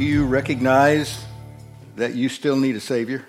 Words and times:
Do 0.00 0.06
you 0.06 0.24
recognize 0.24 1.22
that 1.96 2.14
you 2.14 2.30
still 2.30 2.56
need 2.56 2.74
a 2.74 2.80
Savior? 2.80 3.22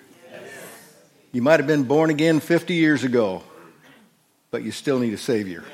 You 1.34 1.42
might 1.42 1.60
have 1.60 1.68
been 1.68 1.84
born 1.84 2.10
again 2.10 2.40
50 2.40 2.76
years 2.76 3.04
ago, 3.04 3.44
but 4.52 4.64
you 4.64 4.72
still 4.72 4.98
need 4.98 5.12
a 5.12 5.18
Savior. 5.18 5.66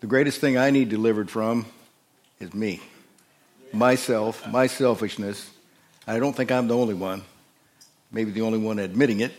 The 0.00 0.06
greatest 0.06 0.38
thing 0.38 0.58
I 0.58 0.68
need 0.68 0.90
delivered 0.90 1.30
from 1.30 1.64
is 2.40 2.52
me, 2.52 2.82
myself, 3.72 4.46
my 4.46 4.66
selfishness. 4.66 5.48
I 6.06 6.18
don't 6.18 6.36
think 6.36 6.52
I'm 6.52 6.68
the 6.68 6.76
only 6.76 6.92
one, 6.92 7.22
maybe 8.12 8.32
the 8.32 8.42
only 8.42 8.58
one 8.58 8.78
admitting 8.78 9.20
it. 9.20 9.32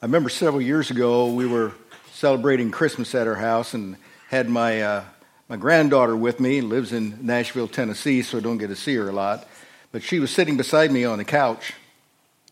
I 0.00 0.06
remember 0.06 0.30
several 0.30 0.62
years 0.62 0.90
ago 0.90 1.34
we 1.34 1.44
were 1.44 1.72
celebrating 2.12 2.70
Christmas 2.70 3.14
at 3.14 3.26
our 3.26 3.34
house 3.34 3.74
and 3.74 3.98
had 4.30 4.48
my 4.48 4.80
uh, 4.80 5.04
my 5.48 5.56
granddaughter 5.56 6.14
with 6.14 6.40
me. 6.40 6.60
Lives 6.60 6.92
in 6.92 7.24
Nashville, 7.24 7.68
Tennessee, 7.68 8.22
so 8.22 8.38
I 8.38 8.40
don't 8.40 8.58
get 8.58 8.68
to 8.68 8.76
see 8.76 8.94
her 8.96 9.08
a 9.08 9.12
lot. 9.12 9.48
But 9.92 10.02
she 10.02 10.20
was 10.20 10.30
sitting 10.30 10.58
beside 10.58 10.92
me 10.92 11.04
on 11.04 11.18
the 11.18 11.24
couch, 11.24 11.72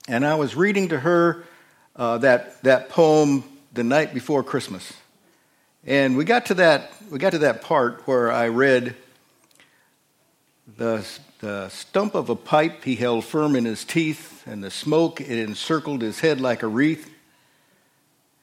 and 0.09 0.25
I 0.25 0.37
was 0.37 0.57
reading 0.57 0.89
to 0.89 1.01
her 1.01 1.45
uh, 1.95 2.19
that 2.19 2.63
that 2.63 2.89
poem 2.89 3.45
the 3.73 3.85
night 3.85 4.15
before 4.15 4.43
Christmas. 4.43 4.93
And 5.85 6.17
we 6.17 6.25
got 6.25 6.47
to 6.47 6.55
that 6.55 6.91
we 7.11 7.19
got 7.19 7.31
to 7.31 7.39
that 7.39 7.61
part 7.63 8.07
where 8.07 8.33
I 8.33 8.49
read 8.49 8.97
the 10.79 11.07
the 11.41 11.69
stump 11.69 12.15
of 12.15 12.31
a 12.31 12.37
pipe 12.37 12.83
he 12.85 12.97
held 12.97 13.27
firm 13.27 13.57
in 13.57 13.67
his 13.67 13.85
teeth, 13.85 14.47
and 14.47 14.65
the 14.65 14.71
smoke 14.71 15.21
it 15.21 15.39
encircled 15.39 16.01
his 16.01 16.21
head 16.21 16.41
like 16.41 16.63
a 16.63 16.67
wreath. 16.67 17.13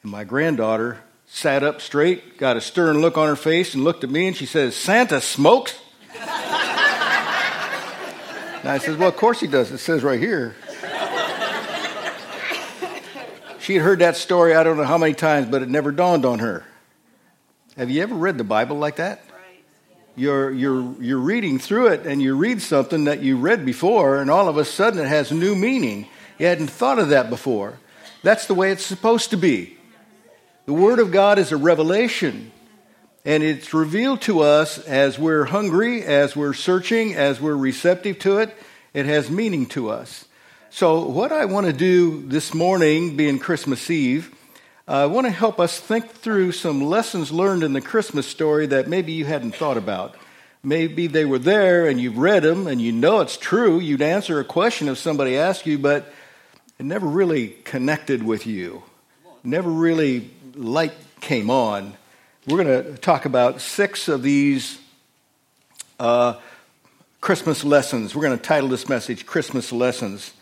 And 0.03 0.11
my 0.11 0.23
granddaughter 0.23 1.01
sat 1.33 1.63
up 1.63 1.81
straight, 1.81 2.37
got 2.37 2.55
a 2.57 2.61
stern 2.61 3.01
look 3.01 3.17
on 3.17 3.27
her 3.27 3.35
face, 3.35 3.73
and 3.73 3.83
looked 3.83 4.03
at 4.03 4.09
me 4.11 4.27
and 4.27 4.37
she 4.37 4.45
says, 4.45 4.75
Santa 4.75 5.19
smokes? 5.19 5.73
and 6.13 6.29
I 8.63 8.77
says, 8.77 8.95
Well, 8.95 9.09
of 9.09 9.17
course 9.17 9.39
he 9.39 9.47
does. 9.47 9.71
It 9.71 9.79
says 9.79 10.03
right 10.03 10.19
here. 10.19 10.55
She 13.59 13.73
had 13.75 13.83
heard 13.83 13.99
that 13.99 14.15
story 14.15 14.53
I 14.53 14.63
don't 14.63 14.77
know 14.77 14.83
how 14.83 14.99
many 14.99 15.13
times, 15.13 15.47
but 15.49 15.63
it 15.63 15.69
never 15.69 15.91
dawned 15.91 16.23
on 16.23 16.37
her. 16.39 16.65
Have 17.77 17.89
you 17.89 18.03
ever 18.03 18.13
read 18.13 18.37
the 18.37 18.43
Bible 18.43 18.77
like 18.77 18.97
that? 18.97 19.23
You're, 20.15 20.51
you're, 20.51 20.93
you're 21.01 21.17
reading 21.17 21.57
through 21.57 21.87
it 21.87 22.05
and 22.05 22.21
you 22.21 22.35
read 22.37 22.61
something 22.61 23.05
that 23.05 23.21
you 23.23 23.37
read 23.37 23.65
before, 23.65 24.21
and 24.21 24.29
all 24.29 24.47
of 24.47 24.57
a 24.57 24.65
sudden 24.65 24.99
it 24.99 25.07
has 25.07 25.31
new 25.31 25.55
meaning. 25.55 26.07
You 26.37 26.45
hadn't 26.45 26.67
thought 26.67 26.99
of 26.99 27.09
that 27.09 27.31
before. 27.31 27.79
That's 28.21 28.45
the 28.45 28.53
way 28.53 28.71
it's 28.71 28.85
supposed 28.85 29.31
to 29.31 29.37
be. 29.37 29.77
The 30.65 30.71
Word 30.71 30.99
of 30.99 31.11
God 31.11 31.39
is 31.39 31.51
a 31.51 31.57
revelation, 31.57 32.53
and 33.25 33.43
it's 33.43 33.73
revealed 33.73 34.21
to 34.21 34.39
us 34.39 34.77
as 34.77 35.19
we're 35.19 35.43
hungry, 35.43 36.03
as 36.03 36.37
we're 36.37 36.53
searching, 36.53 37.15
as 37.15 37.41
we're 37.41 37.57
receptive 37.57 38.17
to 38.19 38.37
it. 38.37 38.55
It 38.93 39.05
has 39.05 39.29
meaning 39.29 39.65
to 39.67 39.89
us. 39.89 40.23
So, 40.69 41.05
what 41.05 41.33
I 41.33 41.43
want 41.43 41.67
to 41.67 41.73
do 41.73 42.25
this 42.29 42.53
morning, 42.53 43.17
being 43.17 43.39
Christmas 43.39 43.91
Eve, 43.91 44.33
I 44.87 45.07
want 45.07 45.27
to 45.27 45.31
help 45.31 45.59
us 45.59 45.81
think 45.81 46.09
through 46.09 46.53
some 46.53 46.81
lessons 46.81 47.29
learned 47.29 47.63
in 47.63 47.73
the 47.73 47.81
Christmas 47.81 48.25
story 48.25 48.65
that 48.67 48.87
maybe 48.87 49.11
you 49.11 49.25
hadn't 49.25 49.55
thought 49.55 49.75
about. 49.75 50.15
Maybe 50.63 51.07
they 51.07 51.25
were 51.25 51.39
there 51.39 51.87
and 51.87 51.99
you've 51.99 52.17
read 52.17 52.43
them 52.43 52.67
and 52.67 52.81
you 52.81 52.93
know 52.93 53.19
it's 53.19 53.35
true. 53.35 53.79
You'd 53.79 54.01
answer 54.01 54.39
a 54.39 54.45
question 54.45 54.87
if 54.87 54.97
somebody 54.97 55.37
asked 55.37 55.65
you, 55.65 55.77
but 55.77 56.05
it 56.79 56.85
never 56.85 57.05
really 57.05 57.49
connected 57.65 58.23
with 58.23 58.47
you, 58.47 58.83
never 59.43 59.69
really 59.69 60.31
light 60.55 60.93
came 61.21 61.49
on, 61.49 61.93
we're 62.47 62.63
going 62.63 62.83
to 62.83 62.97
talk 62.97 63.25
about 63.25 63.61
six 63.61 64.07
of 64.07 64.21
these 64.21 64.79
uh, 65.99 66.39
Christmas 67.21 67.63
lessons. 67.63 68.15
We're 68.15 68.23
going 68.23 68.37
to 68.37 68.43
title 68.43 68.69
this 68.69 68.89
message 68.89 69.25
Christmas 69.25 69.71
Lessons. 69.71 70.33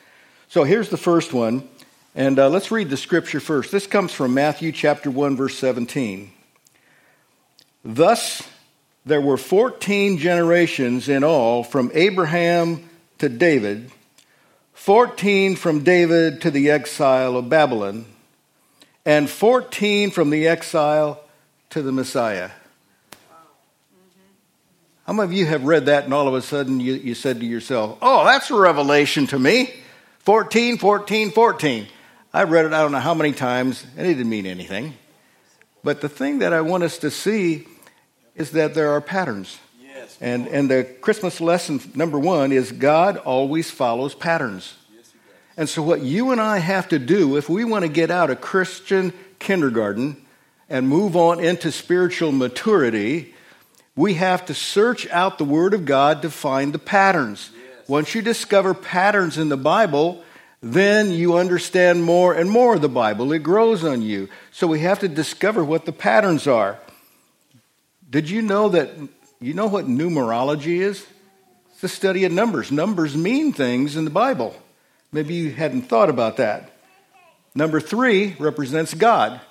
So 0.49 0.63
here's 0.63 0.89
the 0.89 0.97
first 0.97 1.33
one, 1.33 1.67
and 2.15 2.39
uh, 2.39 2.49
let's 2.49 2.71
read 2.71 2.89
the 2.89 2.97
scripture 2.97 3.39
first. 3.39 3.71
This 3.71 3.87
comes 3.87 4.11
from 4.11 4.33
Matthew 4.33 4.71
chapter 4.71 5.09
1, 5.11 5.37
verse 5.37 5.57
17. 5.57 6.31
Thus, 7.85 8.47
there 9.05 9.21
were 9.21 9.37
14 9.37 10.17
generations 10.17 11.07
in 11.07 11.23
all 11.23 11.63
from 11.63 11.91
Abraham 11.93 12.89
to 13.19 13.29
David, 13.29 13.91
14 14.73 15.55
from 15.55 15.83
David 15.83 16.41
to 16.41 16.51
the 16.51 16.71
exile 16.71 17.37
of 17.37 17.47
Babylon 17.49 18.05
and 19.05 19.29
14 19.29 20.11
from 20.11 20.29
the 20.29 20.47
exile 20.47 21.23
to 21.71 21.81
the 21.81 21.91
Messiah. 21.91 22.51
How 25.05 25.13
many 25.13 25.25
of 25.25 25.33
you 25.33 25.45
have 25.47 25.63
read 25.63 25.87
that 25.87 26.05
and 26.05 26.13
all 26.13 26.27
of 26.27 26.33
a 26.33 26.41
sudden 26.41 26.79
you, 26.79 26.93
you 26.93 27.15
said 27.15 27.39
to 27.39 27.45
yourself, 27.45 27.97
Oh, 28.01 28.23
that's 28.23 28.51
a 28.51 28.55
revelation 28.55 29.27
to 29.27 29.39
me? 29.39 29.73
14, 30.19 30.77
14, 30.77 31.31
14. 31.31 31.87
I 32.33 32.43
read 32.43 32.65
it 32.65 32.73
I 32.73 32.81
don't 32.81 32.91
know 32.91 32.99
how 32.99 33.13
many 33.13 33.33
times, 33.33 33.85
and 33.97 34.07
it 34.07 34.13
didn't 34.13 34.29
mean 34.29 34.45
anything. 34.45 34.93
But 35.83 36.01
the 36.01 36.09
thing 36.09 36.39
that 36.39 36.53
I 36.53 36.61
want 36.61 36.83
us 36.83 36.99
to 36.99 37.11
see 37.11 37.67
is 38.35 38.51
that 38.51 38.73
there 38.73 38.91
are 38.91 39.01
patterns. 39.01 39.57
Yes. 39.83 40.17
And, 40.21 40.47
and 40.47 40.69
the 40.69 40.83
Christmas 41.01 41.41
lesson 41.41 41.81
number 41.95 42.19
one 42.19 42.51
is 42.51 42.71
God 42.71 43.17
always 43.17 43.69
follows 43.69 44.15
patterns. 44.15 44.75
And 45.57 45.67
so, 45.67 45.81
what 45.81 46.01
you 46.01 46.31
and 46.31 46.39
I 46.39 46.59
have 46.59 46.89
to 46.89 46.99
do 46.99 47.37
if 47.37 47.49
we 47.49 47.63
want 47.63 47.83
to 47.83 47.89
get 47.89 48.09
out 48.09 48.29
of 48.29 48.41
Christian 48.41 49.13
kindergarten 49.39 50.17
and 50.69 50.87
move 50.87 51.15
on 51.15 51.39
into 51.39 51.71
spiritual 51.71 52.31
maturity, 52.31 53.33
we 53.95 54.13
have 54.13 54.45
to 54.45 54.53
search 54.53 55.07
out 55.09 55.37
the 55.37 55.45
Word 55.45 55.73
of 55.73 55.85
God 55.85 56.21
to 56.21 56.29
find 56.29 56.73
the 56.73 56.79
patterns. 56.79 57.51
Yes. 57.53 57.89
Once 57.89 58.15
you 58.15 58.21
discover 58.21 58.73
patterns 58.73 59.37
in 59.37 59.49
the 59.49 59.57
Bible, 59.57 60.23
then 60.61 61.11
you 61.11 61.37
understand 61.37 62.03
more 62.03 62.33
and 62.33 62.49
more 62.49 62.75
of 62.75 62.81
the 62.81 62.89
Bible. 62.89 63.33
It 63.33 63.39
grows 63.39 63.83
on 63.83 64.01
you. 64.01 64.29
So 64.51 64.67
we 64.67 64.79
have 64.79 64.99
to 64.99 65.09
discover 65.09 65.63
what 65.63 65.85
the 65.85 65.91
patterns 65.91 66.47
are. 66.47 66.79
Did 68.09 68.29
you 68.29 68.41
know 68.41 68.69
that 68.69 68.91
you 69.41 69.53
know 69.53 69.67
what 69.67 69.85
numerology 69.85 70.81
is? 70.81 71.05
It's 71.71 71.81
the 71.81 71.89
study 71.89 72.25
of 72.25 72.31
numbers. 72.31 72.71
Numbers 72.71 73.17
mean 73.17 73.53
things 73.53 73.95
in 73.95 74.05
the 74.05 74.11
Bible. 74.11 74.55
Maybe 75.13 75.33
you 75.33 75.51
hadn't 75.51 75.83
thought 75.83 76.09
about 76.09 76.37
that. 76.37 76.71
Number 77.53 77.81
three 77.81 78.35
represents 78.39 78.93
God. 78.93 79.41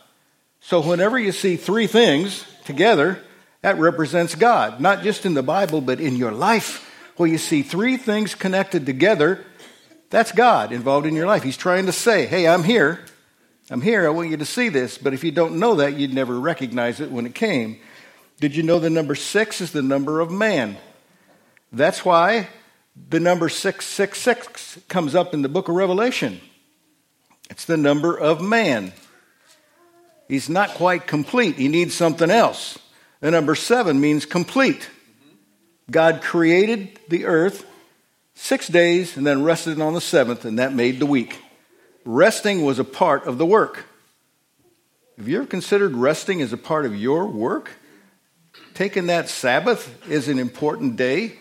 So 0.60 0.80
whenever 0.80 1.18
you 1.18 1.32
see 1.32 1.56
three 1.56 1.86
things 1.86 2.46
together, 2.64 3.22
that 3.62 3.78
represents 3.78 4.34
God, 4.34 4.80
not 4.80 5.02
just 5.02 5.26
in 5.26 5.34
the 5.34 5.42
Bible, 5.42 5.80
but 5.82 6.00
in 6.00 6.16
your 6.16 6.32
life. 6.32 6.86
Where 7.16 7.28
you 7.28 7.36
see 7.36 7.62
three 7.62 7.98
things 7.98 8.34
connected 8.34 8.86
together, 8.86 9.44
that's 10.08 10.32
God 10.32 10.72
involved 10.72 11.06
in 11.06 11.14
your 11.14 11.26
life. 11.26 11.42
He's 11.42 11.58
trying 11.58 11.86
to 11.86 11.92
say, 11.92 12.24
hey, 12.24 12.48
I'm 12.48 12.64
here. 12.64 13.00
I'm 13.70 13.82
here. 13.82 14.06
I 14.06 14.10
want 14.10 14.30
you 14.30 14.38
to 14.38 14.46
see 14.46 14.70
this. 14.70 14.96
But 14.96 15.12
if 15.12 15.22
you 15.22 15.30
don't 15.30 15.58
know 15.58 15.74
that, 15.74 15.98
you'd 15.98 16.14
never 16.14 16.40
recognize 16.40 17.00
it 17.00 17.10
when 17.10 17.26
it 17.26 17.34
came. 17.34 17.78
Did 18.40 18.56
you 18.56 18.62
know 18.62 18.78
the 18.78 18.88
number 18.88 19.14
six 19.14 19.60
is 19.60 19.72
the 19.72 19.82
number 19.82 20.20
of 20.20 20.30
man? 20.30 20.78
That's 21.70 22.02
why 22.02 22.48
the 23.08 23.20
number 23.20 23.48
666 23.48 24.80
comes 24.88 25.14
up 25.14 25.34
in 25.34 25.42
the 25.42 25.48
book 25.48 25.68
of 25.68 25.74
Revelation. 25.74 26.40
It's 27.48 27.64
the 27.64 27.76
number 27.76 28.16
of 28.16 28.40
man. 28.40 28.92
He's 30.28 30.48
not 30.48 30.70
quite 30.70 31.06
complete, 31.06 31.56
he 31.56 31.68
needs 31.68 31.94
something 31.94 32.30
else. 32.30 32.78
The 33.20 33.30
number 33.30 33.54
seven 33.54 34.00
means 34.00 34.24
complete. 34.24 34.88
God 35.90 36.22
created 36.22 36.98
the 37.08 37.26
earth 37.26 37.66
six 38.34 38.68
days 38.68 39.16
and 39.16 39.26
then 39.26 39.42
rested 39.42 39.80
on 39.80 39.92
the 39.92 40.00
seventh, 40.00 40.44
and 40.44 40.58
that 40.58 40.72
made 40.72 41.00
the 41.00 41.06
week. 41.06 41.38
Resting 42.04 42.64
was 42.64 42.78
a 42.78 42.84
part 42.84 43.26
of 43.26 43.38
the 43.38 43.44
work. 43.44 43.84
Have 45.18 45.28
you 45.28 45.36
ever 45.38 45.46
considered 45.46 45.94
resting 45.94 46.40
as 46.40 46.52
a 46.52 46.56
part 46.56 46.86
of 46.86 46.96
your 46.96 47.26
work? 47.26 47.72
Taking 48.72 49.08
that 49.08 49.28
Sabbath 49.28 50.08
is 50.08 50.28
an 50.28 50.38
important 50.38 50.96
day 50.96 51.38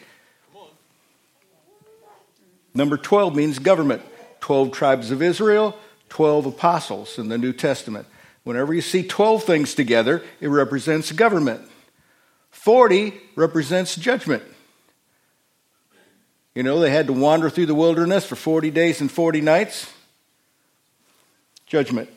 Number 2.74 2.98
12 2.98 3.36
means 3.36 3.60
government 3.60 4.02
12 4.42 4.72
tribes 4.72 5.12
of 5.12 5.22
Israel, 5.22 5.78
12 6.10 6.48
apostles 6.48 7.20
in 7.20 7.30
the 7.30 7.38
New 7.38 7.54
Testament. 7.54 8.08
Whenever 8.44 8.74
you 8.74 8.82
see 8.82 9.04
12 9.04 9.44
things 9.44 9.76
together, 9.76 10.24
it 10.40 10.48
represents 10.48 11.12
government. 11.12 11.62
40 12.52 13.14
represents 13.36 13.96
judgment. 13.96 14.44
You 16.56 16.64
know, 16.64 16.80
they 16.80 16.90
had 16.90 17.08
to 17.08 17.14
wander 17.14 17.50
through 17.50 17.68
the 17.68 17.76
wilderness 17.76 18.26
for 18.26 18.36
40 18.36 18.72
days 18.72 19.02
and 19.02 19.12
40 19.12 19.42
nights. 19.42 19.92
Judgment. 21.66 22.10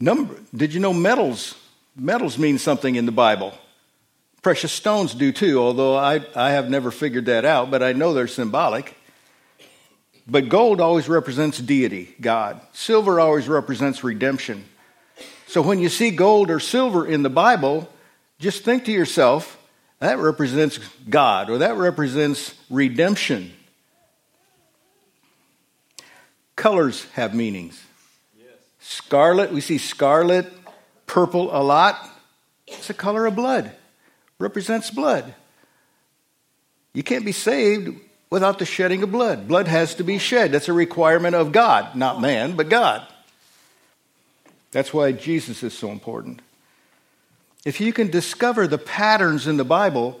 Number, 0.00 0.36
did 0.54 0.74
you 0.74 0.80
know 0.80 0.92
metals? 0.92 1.54
Metals 1.94 2.38
mean 2.38 2.58
something 2.58 2.96
in 2.96 3.06
the 3.06 3.12
Bible. 3.12 3.54
Precious 4.42 4.72
stones 4.72 5.14
do 5.14 5.32
too, 5.32 5.60
although 5.60 5.96
I, 5.96 6.24
I 6.34 6.50
have 6.52 6.70
never 6.70 6.90
figured 6.90 7.26
that 7.26 7.44
out, 7.44 7.70
but 7.70 7.82
I 7.82 7.92
know 7.92 8.14
they're 8.14 8.26
symbolic. 8.26 8.96
But 10.26 10.48
gold 10.48 10.80
always 10.80 11.08
represents 11.08 11.58
deity, 11.58 12.14
God. 12.20 12.60
Silver 12.72 13.20
always 13.20 13.48
represents 13.48 14.02
redemption. 14.04 14.64
So 15.46 15.60
when 15.60 15.78
you 15.78 15.88
see 15.88 16.10
gold 16.10 16.50
or 16.50 16.60
silver 16.60 17.06
in 17.06 17.22
the 17.22 17.30
Bible, 17.30 17.88
just 18.38 18.62
think 18.64 18.84
to 18.84 18.92
yourself, 18.92 19.58
That 20.00 20.18
represents 20.18 20.78
God, 21.10 21.50
or 21.50 21.58
that 21.58 21.76
represents 21.76 22.54
redemption. 22.70 23.52
Colors 26.56 27.04
have 27.12 27.34
meanings. 27.34 27.82
Yes. 28.38 28.48
Scarlet, 28.80 29.52
we 29.52 29.60
see 29.60 29.76
scarlet, 29.76 30.50
purple 31.06 31.54
a 31.54 31.60
lot. 31.62 32.08
It's 32.66 32.88
a 32.88 32.94
color 32.94 33.26
of 33.26 33.36
blood, 33.36 33.72
represents 34.40 34.90
blood. 34.90 35.34
You 36.92 37.04
can't 37.04 37.24
be 37.24 37.32
saved 37.32 37.96
without 38.30 38.58
the 38.58 38.64
shedding 38.64 39.04
of 39.04 39.12
blood. 39.12 39.46
Blood 39.46 39.68
has 39.68 39.94
to 39.96 40.04
be 40.04 40.18
shed. 40.18 40.50
That's 40.50 40.68
a 40.68 40.72
requirement 40.72 41.36
of 41.36 41.52
God, 41.52 41.94
not 41.94 42.20
man, 42.20 42.56
but 42.56 42.68
God. 42.68 43.06
That's 44.72 44.92
why 44.92 45.12
Jesus 45.12 45.62
is 45.62 45.76
so 45.76 45.90
important. 45.90 46.42
If 47.64 47.80
you 47.80 47.92
can 47.92 48.10
discover 48.10 48.66
the 48.66 48.78
patterns 48.78 49.46
in 49.46 49.56
the 49.56 49.64
Bible, 49.64 50.20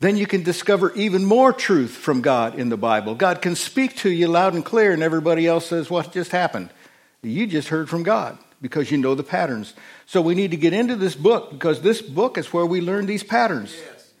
then 0.00 0.16
you 0.16 0.26
can 0.26 0.42
discover 0.42 0.92
even 0.94 1.24
more 1.24 1.52
truth 1.52 1.90
from 1.90 2.22
God 2.22 2.58
in 2.58 2.70
the 2.70 2.76
Bible. 2.76 3.14
God 3.14 3.42
can 3.42 3.54
speak 3.54 3.96
to 3.98 4.10
you 4.10 4.28
loud 4.28 4.54
and 4.54 4.64
clear, 4.64 4.92
and 4.92 5.02
everybody 5.02 5.46
else 5.46 5.66
says, 5.66 5.90
What 5.90 6.12
just 6.12 6.32
happened? 6.32 6.70
You 7.22 7.46
just 7.46 7.68
heard 7.68 7.88
from 7.88 8.02
God 8.02 8.38
because 8.64 8.90
you 8.90 8.96
know 8.96 9.14
the 9.14 9.22
patterns. 9.22 9.74
So 10.06 10.22
we 10.22 10.34
need 10.34 10.52
to 10.52 10.56
get 10.56 10.72
into 10.72 10.96
this 10.96 11.14
book 11.14 11.50
because 11.50 11.82
this 11.82 12.00
book 12.00 12.38
is 12.38 12.50
where 12.50 12.64
we 12.64 12.80
learn 12.80 13.04
these 13.04 13.22
patterns. 13.22 13.76
Yes. 13.76 14.12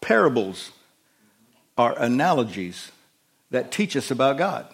Parables 0.00 0.70
are 1.76 2.00
analogies 2.00 2.90
that 3.50 3.70
teach 3.70 3.94
us 3.94 4.10
about 4.10 4.38
God. 4.38 4.66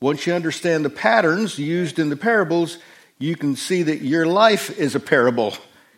Once 0.00 0.26
you 0.26 0.34
understand 0.34 0.84
the 0.84 0.90
patterns 0.90 1.56
used 1.56 2.00
in 2.00 2.08
the 2.08 2.16
parables, 2.16 2.78
you 3.20 3.36
can 3.36 3.54
see 3.54 3.84
that 3.84 4.02
your 4.02 4.26
life 4.26 4.76
is 4.76 4.96
a 4.96 5.00
parable. 5.00 5.54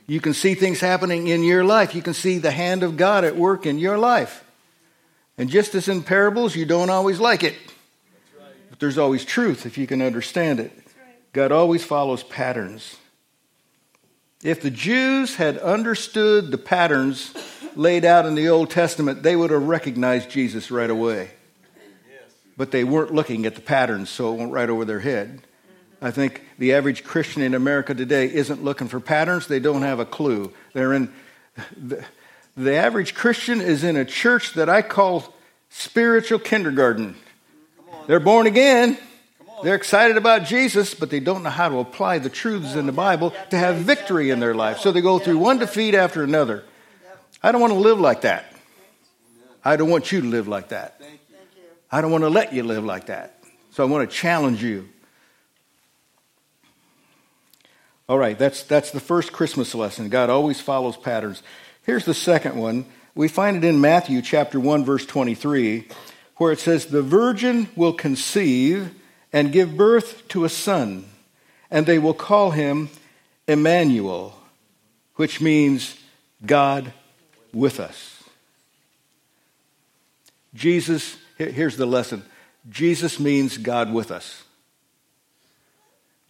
You 0.06 0.20
can 0.20 0.34
see 0.34 0.54
things 0.54 0.80
happening 0.80 1.28
in 1.28 1.42
your 1.42 1.64
life. 1.64 1.94
You 1.94 2.02
can 2.02 2.12
see 2.12 2.36
the 2.36 2.50
hand 2.50 2.82
of 2.82 2.98
God 2.98 3.24
at 3.24 3.36
work 3.36 3.64
in 3.64 3.78
your 3.78 3.96
life. 3.96 4.44
And 5.38 5.48
just 5.48 5.74
as 5.74 5.88
in 5.88 6.02
parables, 6.02 6.54
you 6.54 6.66
don't 6.66 6.90
always 6.90 7.18
like 7.18 7.42
it. 7.42 7.54
But 8.76 8.80
there's 8.80 8.98
always 8.98 9.24
truth 9.24 9.64
if 9.64 9.78
you 9.78 9.86
can 9.86 10.02
understand 10.02 10.60
it. 10.60 10.70
God 11.32 11.50
always 11.50 11.82
follows 11.82 12.22
patterns. 12.22 12.96
If 14.42 14.60
the 14.60 14.70
Jews 14.70 15.36
had 15.36 15.56
understood 15.58 16.50
the 16.50 16.58
patterns 16.58 17.32
laid 17.74 18.04
out 18.04 18.26
in 18.26 18.34
the 18.34 18.50
Old 18.50 18.68
Testament, 18.68 19.22
they 19.22 19.34
would 19.34 19.50
have 19.50 19.66
recognized 19.66 20.30
Jesus 20.30 20.70
right 20.70 20.90
away 20.90 21.30
but 22.56 22.70
they 22.70 22.84
weren't 22.84 23.12
looking 23.12 23.46
at 23.46 23.54
the 23.54 23.60
patterns, 23.60 24.08
so 24.08 24.32
it 24.32 24.38
went 24.38 24.52
right 24.52 24.70
over 24.70 24.84
their 24.84 25.00
head. 25.00 25.42
I 26.00 26.10
think 26.10 26.42
the 26.58 26.74
average 26.74 27.04
Christian 27.04 27.42
in 27.42 27.54
America 27.54 27.94
today 27.94 28.32
isn't 28.32 28.64
looking 28.64 28.88
for 28.88 29.00
patterns. 29.00 29.46
They 29.46 29.60
don't 29.60 29.82
have 29.82 30.00
a 30.00 30.06
clue. 30.06 30.52
They're 30.72 30.92
in 30.92 31.12
the, 31.76 32.04
the 32.56 32.74
average 32.74 33.14
Christian 33.14 33.60
is 33.60 33.84
in 33.84 33.96
a 33.96 34.04
church 34.04 34.54
that 34.54 34.68
I 34.68 34.82
call 34.82 35.34
spiritual 35.68 36.38
kindergarten. 36.38 37.16
They're 38.06 38.20
born 38.20 38.46
again. 38.46 38.98
They're 39.62 39.74
excited 39.74 40.16
about 40.16 40.44
Jesus, 40.44 40.94
but 40.94 41.10
they 41.10 41.20
don't 41.20 41.42
know 41.42 41.50
how 41.50 41.68
to 41.68 41.78
apply 41.78 42.18
the 42.18 42.28
truths 42.28 42.74
in 42.74 42.86
the 42.86 42.92
Bible 42.92 43.32
to 43.50 43.58
have 43.58 43.76
victory 43.76 44.30
in 44.30 44.38
their 44.38 44.54
life. 44.54 44.78
So 44.78 44.92
they 44.92 45.00
go 45.00 45.18
through 45.18 45.38
one 45.38 45.58
defeat 45.58 45.94
after 45.94 46.22
another. 46.22 46.64
I 47.42 47.52
don't 47.52 47.60
want 47.60 47.72
to 47.72 47.78
live 47.78 47.98
like 47.98 48.22
that. 48.22 48.52
I 49.64 49.76
don't 49.76 49.90
want 49.90 50.12
you 50.12 50.20
to 50.20 50.26
live 50.26 50.46
like 50.46 50.68
that. 50.68 51.00
I 51.90 52.00
don't 52.00 52.10
want 52.10 52.24
to 52.24 52.30
let 52.30 52.52
you 52.52 52.62
live 52.62 52.84
like 52.84 53.06
that. 53.06 53.42
So 53.70 53.82
I 53.82 53.86
want 53.86 54.08
to 54.08 54.14
challenge 54.14 54.62
you. 54.62 54.88
All 58.08 58.18
right, 58.18 58.38
that's, 58.38 58.62
that's 58.62 58.92
the 58.92 59.00
first 59.00 59.32
Christmas 59.32 59.74
lesson. 59.74 60.08
God 60.08 60.30
always 60.30 60.60
follows 60.60 60.96
patterns. 60.96 61.42
Here's 61.82 62.04
the 62.04 62.14
second 62.14 62.56
one. 62.56 62.86
We 63.16 63.28
find 63.28 63.56
it 63.56 63.64
in 63.64 63.80
Matthew 63.80 64.22
chapter 64.22 64.60
1, 64.60 64.84
verse 64.84 65.06
23, 65.06 65.88
where 66.36 66.52
it 66.52 66.58
says, 66.58 66.86
The 66.86 67.02
virgin 67.02 67.68
will 67.76 67.92
conceive 67.92 68.94
and 69.32 69.52
give 69.52 69.76
birth 69.76 70.26
to 70.28 70.44
a 70.44 70.48
son, 70.48 71.06
and 71.70 71.86
they 71.86 71.98
will 71.98 72.14
call 72.14 72.52
him 72.52 72.90
Emmanuel, 73.46 74.38
which 75.16 75.40
means 75.40 75.96
God 76.44 76.92
with 77.52 77.80
us. 77.80 78.22
Jesus 80.54 81.16
Here's 81.36 81.76
the 81.76 81.86
lesson 81.86 82.24
Jesus 82.68 83.20
means 83.20 83.58
God 83.58 83.92
with 83.92 84.10
us. 84.10 84.42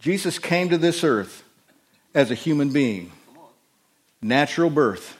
Jesus 0.00 0.38
came 0.38 0.68
to 0.68 0.78
this 0.78 1.02
earth 1.02 1.42
as 2.14 2.30
a 2.30 2.34
human 2.34 2.70
being, 2.70 3.12
natural 4.20 4.70
birth, 4.70 5.16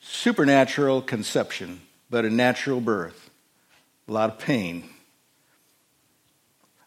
supernatural 0.00 1.02
conception, 1.02 1.80
but 2.10 2.24
a 2.24 2.30
natural 2.30 2.80
birth. 2.80 3.30
A 4.08 4.12
lot 4.12 4.30
of 4.30 4.38
pain, 4.38 4.84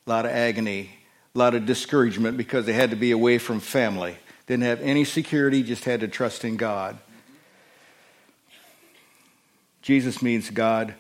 a 0.05 0.09
lot 0.09 0.25
of 0.25 0.31
agony, 0.31 0.91
a 1.33 1.37
lot 1.37 1.55
of 1.55 1.65
discouragement 1.65 2.37
because 2.37 2.65
they 2.65 2.73
had 2.73 2.91
to 2.91 2.95
be 2.95 3.11
away 3.11 3.37
from 3.37 3.59
family. 3.59 4.17
Didn't 4.45 4.63
have 4.63 4.81
any 4.81 5.03
security, 5.03 5.63
just 5.63 5.83
had 5.83 5.99
to 6.01 6.07
trust 6.07 6.45
in 6.45 6.57
God. 6.57 6.97
Jesus 9.81 10.21
means 10.21 10.49
God 10.49 10.93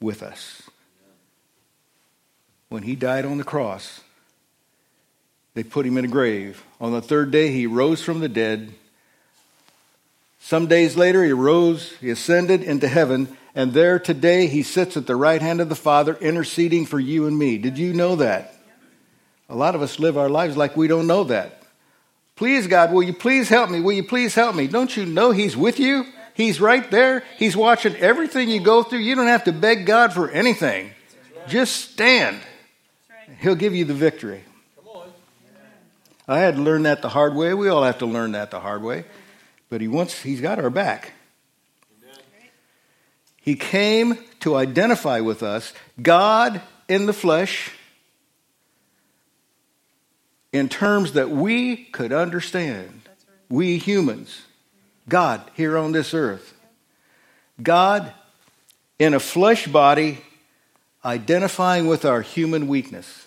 with 0.00 0.22
us. 0.22 0.62
When 2.68 2.82
he 2.84 2.94
died 2.94 3.24
on 3.24 3.38
the 3.38 3.44
cross, 3.44 4.00
they 5.54 5.62
put 5.62 5.86
him 5.86 5.98
in 5.98 6.04
a 6.04 6.08
grave. 6.08 6.62
On 6.80 6.92
the 6.92 7.02
third 7.02 7.30
day, 7.30 7.50
he 7.50 7.66
rose 7.66 8.02
from 8.02 8.20
the 8.20 8.28
dead. 8.28 8.72
Some 10.40 10.68
days 10.68 10.96
later, 10.96 11.24
he 11.24 11.32
rose, 11.32 11.92
he 12.00 12.10
ascended 12.10 12.62
into 12.62 12.88
heaven, 12.88 13.36
and 13.54 13.72
there 13.72 13.98
today 13.98 14.46
he 14.46 14.62
sits 14.62 14.96
at 14.96 15.06
the 15.06 15.16
right 15.16 15.40
hand 15.40 15.60
of 15.60 15.68
the 15.68 15.74
Father, 15.74 16.16
interceding 16.20 16.86
for 16.86 17.00
you 17.00 17.26
and 17.26 17.38
me. 17.38 17.58
Did 17.58 17.78
you 17.78 17.92
know 17.92 18.16
that? 18.16 18.54
A 19.48 19.54
lot 19.54 19.74
of 19.74 19.82
us 19.82 19.98
live 19.98 20.16
our 20.16 20.28
lives 20.28 20.56
like 20.56 20.76
we 20.76 20.86
don't 20.86 21.06
know 21.06 21.24
that. 21.24 21.62
Please, 22.36 22.66
God, 22.68 22.92
will 22.92 23.02
you 23.02 23.12
please 23.12 23.48
help 23.48 23.68
me? 23.68 23.80
Will 23.80 23.92
you 23.92 24.04
please 24.04 24.34
help 24.34 24.54
me? 24.54 24.66
Don't 24.66 24.96
you 24.96 25.04
know 25.04 25.30
He's 25.32 25.56
with 25.56 25.78
you? 25.78 26.06
He's 26.34 26.60
right 26.60 26.88
there. 26.90 27.24
He's 27.36 27.56
watching 27.56 27.96
everything 27.96 28.48
you 28.48 28.60
go 28.60 28.82
through. 28.82 29.00
You 29.00 29.14
don't 29.14 29.26
have 29.26 29.44
to 29.44 29.52
beg 29.52 29.84
God 29.84 30.14
for 30.14 30.30
anything. 30.30 30.92
Just 31.48 31.90
stand. 31.90 32.40
He'll 33.40 33.56
give 33.56 33.74
you 33.74 33.84
the 33.84 33.94
victory. 33.94 34.44
I 36.26 36.38
had 36.38 36.54
to 36.56 36.62
learn 36.62 36.84
that 36.84 37.02
the 37.02 37.08
hard 37.08 37.34
way. 37.34 37.52
We 37.54 37.68
all 37.68 37.82
have 37.82 37.98
to 37.98 38.06
learn 38.06 38.32
that 38.32 38.52
the 38.52 38.60
hard 38.60 38.82
way. 38.82 39.04
But 39.68 39.80
he 39.80 39.88
wants 39.88 40.22
he's 40.22 40.40
got 40.40 40.58
our 40.58 40.70
back. 40.70 41.12
He 43.40 43.56
came 43.56 44.18
to 44.40 44.56
identify 44.56 45.20
with 45.20 45.42
us, 45.42 45.72
God 46.00 46.60
in 46.88 47.06
the 47.06 47.12
flesh, 47.12 47.70
in 50.52 50.68
terms 50.68 51.12
that 51.12 51.30
we 51.30 51.76
could 51.76 52.12
understand. 52.12 53.02
We 53.48 53.78
humans. 53.78 54.42
God 55.08 55.42
here 55.54 55.76
on 55.76 55.92
this 55.92 56.14
earth. 56.14 56.54
God 57.62 58.12
in 58.98 59.14
a 59.14 59.20
flesh 59.20 59.66
body 59.66 60.18
identifying 61.04 61.86
with 61.86 62.04
our 62.04 62.20
human 62.20 62.68
weakness. 62.68 63.26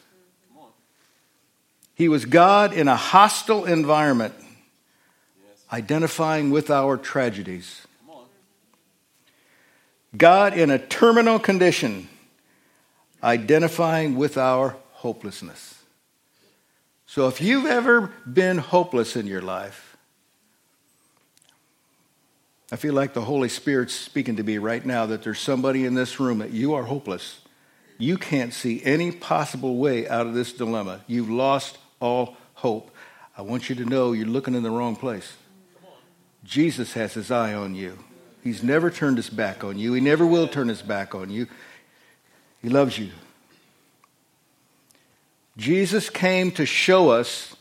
He 1.96 2.08
was 2.08 2.26
God 2.26 2.74
in 2.74 2.88
a 2.88 2.96
hostile 2.96 3.66
environment, 3.66 4.34
identifying 5.72 6.52
with 6.52 6.70
our 6.70 6.98
tragedies. 6.98 7.86
God 10.16 10.58
in 10.58 10.70
a 10.70 10.80
terminal 10.80 11.40
condition, 11.40 12.08
identifying 13.24 14.16
with 14.16 14.38
our 14.38 14.76
hopelessness. 14.92 15.82
So 17.06 17.28
if 17.28 17.42
you've 17.42 17.66
ever 17.66 18.12
been 18.32 18.58
hopeless 18.58 19.16
in 19.16 19.28
your 19.28 19.42
life, 19.42 19.98
I 22.72 22.76
feel 22.76 22.94
like 22.94 23.14
the 23.14 23.22
Holy 23.22 23.50
Spirit's 23.50 23.94
speaking 23.94 24.38
to 24.38 24.44
me 24.44 24.58
right 24.58 24.84
now 24.84 25.06
that 25.06 25.22
there's 25.24 25.40
somebody 25.40 25.86
in 25.86 25.94
this 25.94 26.20
room 26.20 26.40
that 26.40 26.52
you 26.52 26.74
are 26.74 26.84
hopeless. 26.84 27.40
You 28.00 28.18
can't 28.18 28.54
see 28.54 28.84
any 28.84 29.12
possible 29.12 29.78
way 29.78 30.08
out 30.08 30.26
of 30.26 30.34
this 30.34 30.54
dilemma. 30.54 31.02
You've 31.06 31.30
lost 31.30 31.78
all 32.00 32.36
hope. 32.56 32.90
I 33.38 33.44
want 33.44 33.70
you 33.70 33.76
to 33.76 33.86
know 33.86 34.14
you're 34.14 34.26
looking 34.26 34.56
in 34.56 34.64
the 34.64 34.72
wrong 34.72 34.96
place. 34.96 35.34
Jesus 36.44 36.94
has 36.94 37.14
his 37.14 37.30
eye 37.30 37.54
on 37.54 37.76
you. 37.76 38.00
He's 38.44 38.62
never 38.62 38.92
turned 38.92 39.18
his 39.18 39.30
back 39.30 39.64
on 39.64 39.78
you. 39.78 39.94
He 39.94 40.02
never 40.02 40.26
will 40.26 40.48
turn 40.48 40.68
his 40.68 40.82
back 40.82 41.16
on 41.16 41.30
you. 41.30 41.48
He 42.62 42.70
loves 42.70 42.98
you. 42.98 43.12
Jesus 45.56 46.10
came 46.10 46.52
to 46.52 46.66
show 46.66 47.10
us 47.10 47.56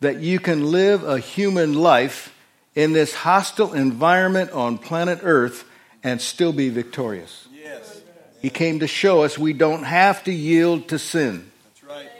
that 0.00 0.20
you 0.20 0.38
can 0.38 0.70
live 0.70 1.04
a 1.04 1.18
human 1.18 1.74
life 1.74 2.34
in 2.74 2.92
this 2.92 3.14
hostile 3.14 3.72
environment 3.72 4.52
on 4.52 4.78
planet 4.78 5.20
Earth 5.22 5.64
and 6.04 6.20
still 6.20 6.52
be 6.52 6.68
victorious. 6.68 7.48
Yes. 7.52 8.00
He 8.40 8.50
came 8.50 8.80
to 8.80 8.86
show 8.86 9.22
us 9.22 9.38
we 9.38 9.52
don't 9.52 9.82
have 9.82 10.22
to 10.24 10.32
yield 10.32 10.88
to 10.88 10.98
sin. 10.98 11.50
That's 11.64 11.84
right. 11.84 12.10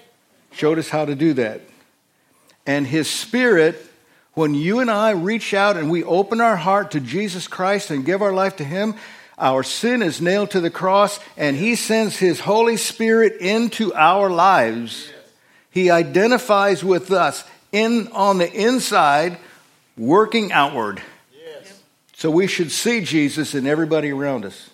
Showed 0.52 0.78
us 0.78 0.88
how 0.88 1.04
to 1.04 1.14
do 1.14 1.34
that. 1.34 1.60
And 2.66 2.86
his 2.86 3.08
spirit, 3.08 3.76
When 4.36 4.54
you 4.54 4.80
and 4.80 4.90
I 4.90 5.12
reach 5.12 5.54
out 5.54 5.78
and 5.78 5.90
we 5.90 6.04
open 6.04 6.42
our 6.42 6.56
heart 6.56 6.90
to 6.90 7.00
Jesus 7.00 7.48
Christ 7.48 7.90
and 7.90 8.04
give 8.04 8.20
our 8.20 8.34
life 8.34 8.56
to 8.56 8.64
Him, 8.64 8.94
our 9.38 9.62
sin 9.62 10.02
is 10.02 10.20
nailed 10.20 10.50
to 10.50 10.60
the 10.60 10.68
cross 10.68 11.18
and 11.38 11.56
He 11.56 11.74
sends 11.74 12.18
His 12.18 12.40
Holy 12.40 12.76
Spirit 12.76 13.40
into 13.40 13.94
our 13.94 14.28
lives. 14.28 15.10
He 15.70 15.90
identifies 15.90 16.84
with 16.84 17.10
us 17.12 17.44
in, 17.72 18.08
on 18.08 18.36
the 18.36 18.52
inside, 18.52 19.38
working 19.96 20.52
outward. 20.52 21.00
So 22.12 22.30
we 22.30 22.46
should 22.46 22.70
see 22.70 23.00
Jesus 23.00 23.54
in 23.54 23.66
everybody 23.66 24.10
around 24.10 24.44
us. 24.44 24.68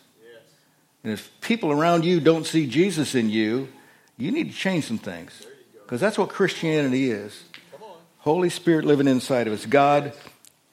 And 1.05 1.13
if 1.13 1.31
people 1.41 1.71
around 1.71 2.05
you 2.05 2.19
don't 2.19 2.47
see 2.47 2.67
Jesus 2.67 3.15
in 3.15 3.31
you, 3.31 3.69
you 4.19 4.33
need 4.33 4.51
to 4.51 4.57
change 4.57 4.87
some 4.87 4.99
things. 4.99 5.47
Because 5.85 6.01
that's 6.01 6.19
what 6.19 6.31
Christianity 6.31 7.13
is. 7.13 7.45
Holy 8.23 8.51
Spirit 8.51 8.85
living 8.85 9.09
inside 9.09 9.49
of 9.49 9.53
us, 9.53 9.67
God 9.67 10.13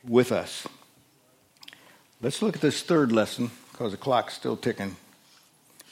with 0.08 0.32
us. 0.32 0.68
Let's 2.22 2.44
look 2.44 2.56
at 2.56 2.62
this 2.62 2.84
third 2.84 3.12
lesson 3.12 3.50
because 3.72 3.89
the 3.89 3.98
clock's 3.98 4.36
still 4.36 4.56
ticking. 4.56 4.96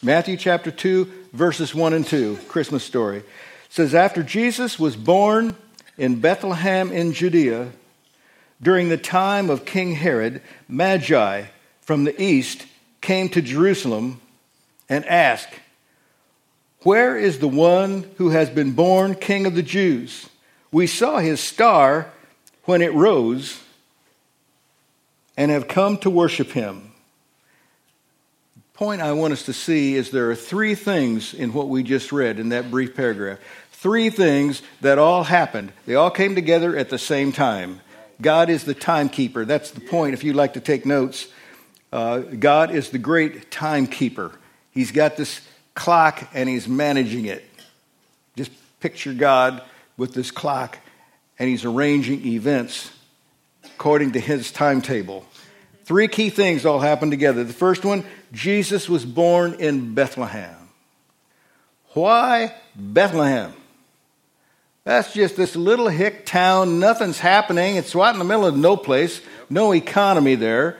Matthew 0.04 0.38
chapter 0.38 0.70
2, 0.70 1.12
verses 1.34 1.74
1 1.74 1.94
and 1.94 2.06
2, 2.06 2.38
Christmas 2.48 2.84
story. 2.84 3.18
It 3.18 3.26
says, 3.70 3.96
After 3.96 4.22
Jesus 4.22 4.78
was 4.78 4.96
born 4.96 5.56
in 5.98 6.22
Bethlehem 6.22 6.92
in 6.92 7.12
Judea, 7.12 7.72
during 8.62 8.90
the 8.90 8.98
time 8.98 9.50
of 9.50 9.66
King 9.66 9.94
Herod, 9.94 10.44
Magi 10.68 11.46
from 11.82 12.04
the 12.04 12.22
east 12.22 12.68
came 13.02 13.30
to 13.30 13.42
Jerusalem 13.42 14.22
and 14.88 15.04
asked, 15.08 15.56
Where 16.82 17.18
is 17.18 17.40
the 17.40 17.48
one 17.48 18.06
who 18.18 18.30
has 18.30 18.52
been 18.52 18.74
born 18.74 19.16
King 19.16 19.48
of 19.48 19.56
the 19.56 19.64
Jews? 19.64 20.30
We 20.72 20.88
saw 20.88 21.20
his 21.20 21.40
star 21.40 22.12
when 22.66 22.82
it 22.82 22.94
rose 22.94 23.62
and 25.38 25.52
have 25.52 25.68
come 25.68 25.98
to 26.00 26.10
worship 26.10 26.52
him. 26.52 26.92
The 28.56 28.78
point 28.78 29.02
I 29.02 29.14
want 29.14 29.34
us 29.34 29.44
to 29.44 29.54
see 29.54 29.96
is 29.96 30.12
there 30.12 30.30
are 30.30 30.36
three 30.36 30.76
things 30.76 31.34
in 31.34 31.54
what 31.54 31.70
we 31.70 31.84
just 31.84 32.12
read 32.12 32.40
in 32.40 32.50
that 32.50 32.70
brief 32.70 32.96
paragraph. 32.96 33.40
Three 33.72 34.10
things 34.10 34.62
that 34.82 34.98
all 34.98 35.24
happened. 35.24 35.72
They 35.86 35.96
all 35.96 36.12
came 36.12 36.36
together 36.36 36.76
at 36.76 36.90
the 36.90 36.98
same 36.98 37.32
time. 37.32 37.80
God 38.20 38.50
is 38.50 38.64
the 38.64 38.74
timekeeper. 38.74 39.46
That's 39.46 39.72
the 39.72 39.82
point 39.82 40.16
if 40.16 40.24
you'd 40.24 40.36
like 40.36 40.54
to 40.54 40.60
take 40.60 40.86
notes. 40.86 41.28
Uh, 41.94 42.20
God 42.20 42.72
is 42.72 42.90
the 42.90 42.98
great 42.98 43.52
timekeeper. 43.52 44.32
He's 44.72 44.92
got 44.92 45.16
this 45.16 45.42
clock 45.76 46.28
and 46.34 46.50
he's 46.50 46.68
managing 46.68 47.26
it. 47.26 47.46
Just 48.36 48.52
picture 48.80 49.14
God 49.14 49.62
with 49.98 50.14
this 50.14 50.32
clock 50.32 50.80
and 51.40 51.50
he's 51.50 51.66
arranging 51.66 52.26
events 52.26 52.92
according 53.66 54.14
to 54.14 54.20
his 54.20 54.52
timetable. 54.52 55.26
Three 55.84 56.08
key 56.08 56.30
things 56.30 56.66
all 56.66 56.80
happen 56.80 57.10
together. 57.12 57.44
The 57.44 57.54
first 57.54 57.86
one 57.86 58.06
Jesus 58.32 58.90
was 58.90 59.06
born 59.06 59.56
in 59.56 59.94
Bethlehem. 59.94 60.56
Why 61.94 62.54
Bethlehem? 62.76 63.54
That's 64.84 65.14
just 65.14 65.36
this 65.36 65.56
little 65.56 65.90
hick 65.90 66.26
town. 66.26 66.80
Nothing's 66.80 67.20
happening. 67.20 67.76
It's 67.76 67.94
right 67.94 68.14
in 68.14 68.20
the 68.20 68.26
middle 68.26 68.46
of 68.46 68.56
no 68.56 68.78
place, 68.78 69.22
no 69.50 69.74
economy 69.74 70.36
there. 70.36 70.78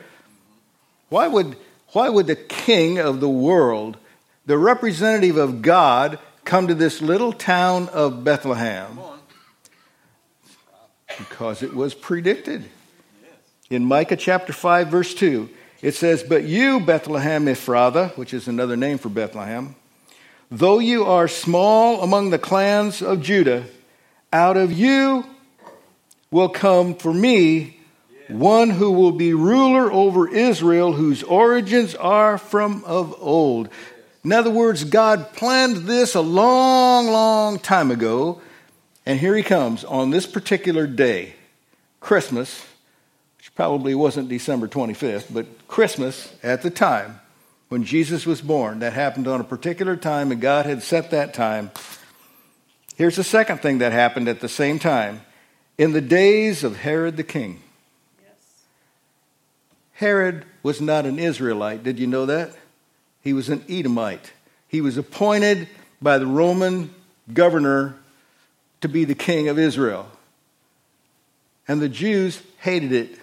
Why 1.08 1.28
would, 1.28 1.56
why 1.88 2.08
would 2.08 2.26
the 2.26 2.36
king 2.36 2.98
of 2.98 3.20
the 3.20 3.28
world, 3.28 3.98
the 4.46 4.58
representative 4.58 5.36
of 5.36 5.62
God, 5.62 6.18
come 6.48 6.68
to 6.68 6.74
this 6.74 7.02
little 7.02 7.30
town 7.30 7.90
of 7.90 8.24
Bethlehem? 8.24 8.98
Because 11.18 11.62
it 11.62 11.74
was 11.74 11.92
predicted. 11.92 12.64
In 13.68 13.84
Micah 13.84 14.16
chapter 14.16 14.54
5, 14.54 14.88
verse 14.88 15.14
2, 15.14 15.50
it 15.82 15.94
says, 15.94 16.22
But 16.22 16.44
you, 16.44 16.80
Bethlehem 16.80 17.44
Ephrathah, 17.44 18.16
which 18.16 18.32
is 18.32 18.48
another 18.48 18.78
name 18.78 18.96
for 18.96 19.10
Bethlehem, 19.10 19.76
though 20.50 20.78
you 20.78 21.04
are 21.04 21.28
small 21.28 22.02
among 22.02 22.30
the 22.30 22.38
clans 22.38 23.02
of 23.02 23.20
Judah, 23.20 23.66
out 24.32 24.56
of 24.56 24.72
you 24.72 25.26
will 26.30 26.48
come 26.48 26.94
for 26.94 27.12
me 27.12 27.78
one 28.28 28.70
who 28.70 28.90
will 28.90 29.12
be 29.12 29.34
ruler 29.34 29.92
over 29.92 30.26
Israel, 30.26 30.94
whose 30.94 31.22
origins 31.22 31.94
are 31.94 32.38
from 32.38 32.84
of 32.84 33.14
old. 33.18 33.68
In 34.28 34.32
other 34.32 34.50
words, 34.50 34.84
God 34.84 35.32
planned 35.32 35.86
this 35.86 36.14
a 36.14 36.20
long, 36.20 37.06
long 37.06 37.58
time 37.58 37.90
ago, 37.90 38.42
and 39.06 39.18
here 39.18 39.34
he 39.34 39.42
comes 39.42 39.84
on 39.84 40.10
this 40.10 40.26
particular 40.26 40.86
day, 40.86 41.32
Christmas, 42.00 42.62
which 43.38 43.54
probably 43.54 43.94
wasn't 43.94 44.28
December 44.28 44.68
25th, 44.68 45.32
but 45.32 45.66
Christmas 45.66 46.34
at 46.42 46.60
the 46.60 46.68
time 46.68 47.20
when 47.70 47.84
Jesus 47.84 48.26
was 48.26 48.42
born. 48.42 48.80
That 48.80 48.92
happened 48.92 49.26
on 49.28 49.40
a 49.40 49.44
particular 49.44 49.96
time, 49.96 50.30
and 50.30 50.42
God 50.42 50.66
had 50.66 50.82
set 50.82 51.10
that 51.10 51.32
time. 51.32 51.70
Here's 52.96 53.16
the 53.16 53.24
second 53.24 53.62
thing 53.62 53.78
that 53.78 53.92
happened 53.92 54.28
at 54.28 54.40
the 54.40 54.48
same 54.50 54.78
time 54.78 55.22
in 55.78 55.94
the 55.94 56.02
days 56.02 56.64
of 56.64 56.76
Herod 56.76 57.16
the 57.16 57.24
king. 57.24 57.62
Yes. 58.22 58.34
Herod 59.92 60.44
was 60.62 60.82
not 60.82 61.06
an 61.06 61.18
Israelite. 61.18 61.82
Did 61.82 61.98
you 61.98 62.06
know 62.06 62.26
that? 62.26 62.54
He 63.28 63.34
was 63.34 63.50
an 63.50 63.62
Edomite. 63.68 64.32
He 64.68 64.80
was 64.80 64.96
appointed 64.96 65.68
by 66.00 66.16
the 66.16 66.26
Roman 66.26 66.94
governor 67.30 67.94
to 68.80 68.88
be 68.88 69.04
the 69.04 69.14
king 69.14 69.48
of 69.48 69.58
Israel. 69.58 70.10
And 71.68 71.78
the 71.78 71.90
Jews 71.90 72.42
hated 72.60 72.92
it. 72.92 73.18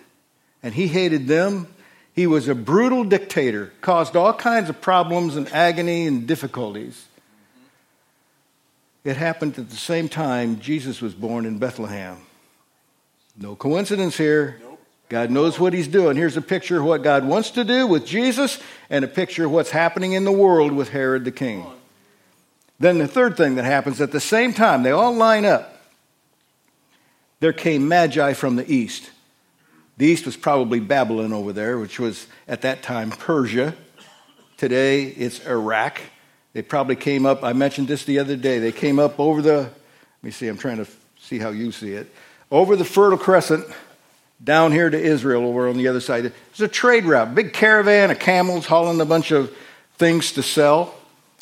And 0.61 0.75
he 0.75 0.87
hated 0.87 1.27
them. 1.27 1.67
He 2.13 2.27
was 2.27 2.47
a 2.47 2.53
brutal 2.53 3.03
dictator, 3.03 3.73
caused 3.81 4.15
all 4.15 4.31
kinds 4.31 4.69
of 4.69 4.79
problems 4.79 5.37
and 5.37 5.51
agony 5.51 6.05
and 6.05 6.27
difficulties. 6.27 7.07
It 9.03 9.17
happened 9.17 9.57
at 9.57 9.71
the 9.71 9.75
same 9.75 10.07
time 10.07 10.59
Jesus 10.59 11.01
was 11.01 11.15
born 11.15 11.47
in 11.47 11.57
Bethlehem. 11.57 12.17
No 13.35 13.55
coincidence 13.55 14.17
here. 14.17 14.61
God 15.09 15.29
knows 15.29 15.59
what 15.59 15.73
he's 15.73 15.87
doing. 15.87 16.17
Here's 16.17 16.37
a 16.37 16.41
picture 16.41 16.79
of 16.79 16.85
what 16.85 17.03
God 17.03 17.25
wants 17.25 17.51
to 17.51 17.63
do 17.63 17.85
with 17.85 18.05
Jesus 18.05 18.59
and 18.89 19.05
a 19.05 19.07
picture 19.07 19.45
of 19.45 19.51
what's 19.51 19.69
happening 19.69 20.13
in 20.13 20.23
the 20.23 20.31
world 20.31 20.71
with 20.71 20.89
Herod 20.89 21.25
the 21.25 21.31
king. 21.31 21.65
Then 22.79 22.97
the 22.97 23.07
third 23.07 23.37
thing 23.37 23.55
that 23.55 23.65
happens 23.65 24.01
at 24.01 24.11
the 24.11 24.19
same 24.19 24.53
time, 24.53 24.83
they 24.83 24.91
all 24.91 25.13
line 25.13 25.45
up 25.45 25.75
there 27.39 27.53
came 27.53 27.87
magi 27.87 28.33
from 28.33 28.55
the 28.55 28.71
east. 28.71 29.11
The 29.97 30.07
east 30.07 30.25
was 30.25 30.35
probably 30.35 30.79
Babylon 30.79 31.31
over 31.31 31.53
there, 31.53 31.77
which 31.77 31.99
was 31.99 32.27
at 32.47 32.61
that 32.61 32.81
time 32.81 33.11
Persia. 33.11 33.75
Today 34.57 35.03
it's 35.03 35.45
Iraq. 35.45 36.01
They 36.53 36.61
probably 36.61 36.95
came 36.95 37.25
up, 37.25 37.43
I 37.43 37.53
mentioned 37.53 37.87
this 37.87 38.05
the 38.05 38.19
other 38.19 38.35
day, 38.35 38.59
they 38.59 38.71
came 38.71 38.97
up 38.97 39.19
over 39.19 39.41
the, 39.41 39.57
let 39.57 40.23
me 40.23 40.31
see, 40.31 40.47
I'm 40.47 40.57
trying 40.57 40.77
to 40.77 40.87
see 41.19 41.37
how 41.37 41.49
you 41.49 41.71
see 41.71 41.91
it, 41.91 42.09
over 42.49 42.75
the 42.75 42.85
Fertile 42.85 43.17
Crescent 43.17 43.65
down 44.43 44.71
here 44.71 44.89
to 44.89 44.99
Israel 44.99 45.45
over 45.45 45.67
on 45.67 45.77
the 45.77 45.87
other 45.87 46.01
side. 46.01 46.31
It's 46.51 46.59
a 46.59 46.67
trade 46.67 47.05
route, 47.05 47.35
big 47.35 47.53
caravan 47.53 48.11
of 48.11 48.19
camels 48.19 48.65
hauling 48.65 48.99
a 49.01 49.05
bunch 49.05 49.31
of 49.31 49.55
things 49.97 50.33
to 50.33 50.43
sell. 50.43 50.93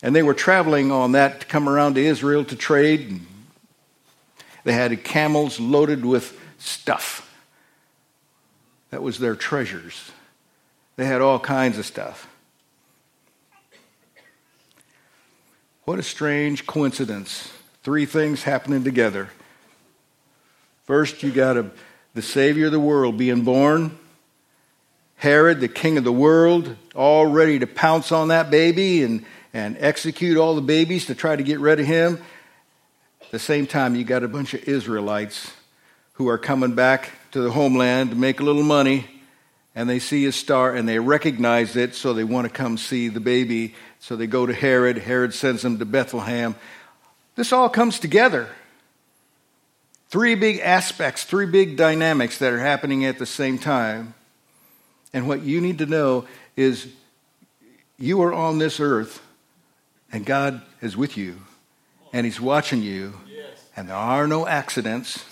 And 0.01 0.15
they 0.15 0.23
were 0.23 0.33
traveling 0.33 0.91
on 0.91 1.13
that 1.13 1.41
to 1.41 1.45
come 1.45 1.69
around 1.69 1.95
to 1.95 2.05
Israel 2.05 2.43
to 2.45 2.55
trade 2.55 3.21
they 4.63 4.73
had 4.73 5.03
camels 5.03 5.59
loaded 5.59 6.05
with 6.05 6.39
stuff. 6.57 7.29
That 8.91 9.01
was 9.01 9.19
their 9.19 9.35
treasures. 9.35 10.11
They 10.95 11.05
had 11.05 11.21
all 11.21 11.39
kinds 11.39 11.77
of 11.77 11.85
stuff. 11.85 12.29
What 15.85 15.99
a 15.99 16.03
strange 16.03 16.65
coincidence. 16.65 17.51
Three 17.83 18.05
things 18.05 18.43
happening 18.43 18.83
together. 18.83 19.29
First, 20.85 21.23
you 21.23 21.31
got 21.31 21.57
a, 21.57 21.71
the 22.13 22.21
Savior 22.21 22.67
of 22.67 22.71
the 22.71 22.79
world 22.79 23.17
being 23.17 23.43
born. 23.43 23.97
Herod, 25.15 25.61
the 25.61 25.67
king 25.67 25.97
of 25.97 26.03
the 26.03 26.11
world, 26.11 26.75
all 26.93 27.25
ready 27.25 27.57
to 27.59 27.67
pounce 27.67 28.11
on 28.11 28.27
that 28.27 28.51
baby 28.51 29.03
and, 29.03 29.25
and 29.53 29.77
execute 29.79 30.37
all 30.37 30.53
the 30.53 30.61
babies 30.61 31.05
to 31.07 31.15
try 31.15 31.35
to 31.35 31.43
get 31.43 31.59
rid 31.59 31.79
of 31.79 31.85
him 31.85 32.21
At 33.21 33.31
the 33.31 33.39
same 33.39 33.65
time, 33.65 33.95
you 33.95 34.03
got 34.03 34.23
a 34.23 34.27
bunch 34.27 34.53
of 34.53 34.67
Israelites 34.67 35.51
who 36.13 36.27
are 36.27 36.37
coming 36.37 36.75
back 36.75 37.11
to 37.31 37.41
the 37.41 37.51
homeland 37.51 38.11
to 38.11 38.15
make 38.15 38.39
a 38.39 38.43
little 38.43 38.63
money, 38.63 39.05
and 39.73 39.89
they 39.89 39.97
see 39.97 40.25
a 40.25 40.31
star 40.31 40.75
and 40.75 40.87
they 40.87 40.99
recognize 40.99 41.75
it, 41.75 41.95
so 41.95 42.13
they 42.13 42.23
want 42.23 42.45
to 42.45 42.53
come 42.53 42.77
see 42.77 43.07
the 43.07 43.19
baby. 43.19 43.73
So 43.99 44.15
they 44.15 44.27
go 44.27 44.45
to 44.45 44.53
Herod. 44.53 44.97
Herod 44.99 45.33
sends 45.33 45.63
them 45.63 45.79
to 45.79 45.85
Bethlehem. 45.85 46.55
This 47.35 47.51
all 47.51 47.69
comes 47.69 47.97
together. 47.97 48.49
Three 50.13 50.35
big 50.35 50.59
aspects, 50.59 51.23
three 51.23 51.47
big 51.47 51.75
dynamics 51.75 52.37
that 52.37 52.53
are 52.53 52.59
happening 52.59 53.03
at 53.03 53.17
the 53.17 53.25
same 53.25 53.57
time. 53.57 54.13
And 55.11 55.27
what 55.27 55.41
you 55.41 55.59
need 55.59 55.79
to 55.79 55.87
know 55.87 56.27
is 56.55 56.87
you 57.97 58.21
are 58.21 58.31
on 58.31 58.59
this 58.59 58.79
earth, 58.79 59.23
and 60.11 60.23
God 60.23 60.61
is 60.83 60.95
with 60.95 61.17
you 61.17 61.37
and 62.13 62.27
He's 62.27 62.39
watching 62.39 62.83
you, 62.83 63.15
and 63.75 63.89
there 63.89 63.95
are 63.95 64.27
no 64.27 64.45
accidents. 64.45 65.25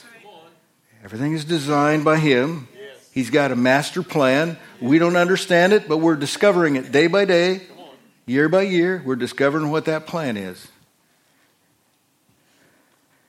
Everything 1.03 1.33
is 1.33 1.45
designed 1.45 2.03
by 2.03 2.17
Him. 2.17 2.67
He's 3.11 3.29
got 3.29 3.51
a 3.51 3.55
master 3.55 4.01
plan. 4.01 4.57
We 4.81 4.97
don't 4.97 5.15
understand 5.15 5.73
it, 5.73 5.87
but 5.87 5.97
we're 5.97 6.15
discovering 6.15 6.75
it 6.75 6.91
day 6.91 7.05
by 7.05 7.25
day, 7.25 7.61
year 8.25 8.49
by 8.49 8.63
year. 8.63 9.03
We're 9.05 9.15
discovering 9.15 9.69
what 9.69 9.85
that 9.85 10.07
plan 10.07 10.37
is. 10.37 10.69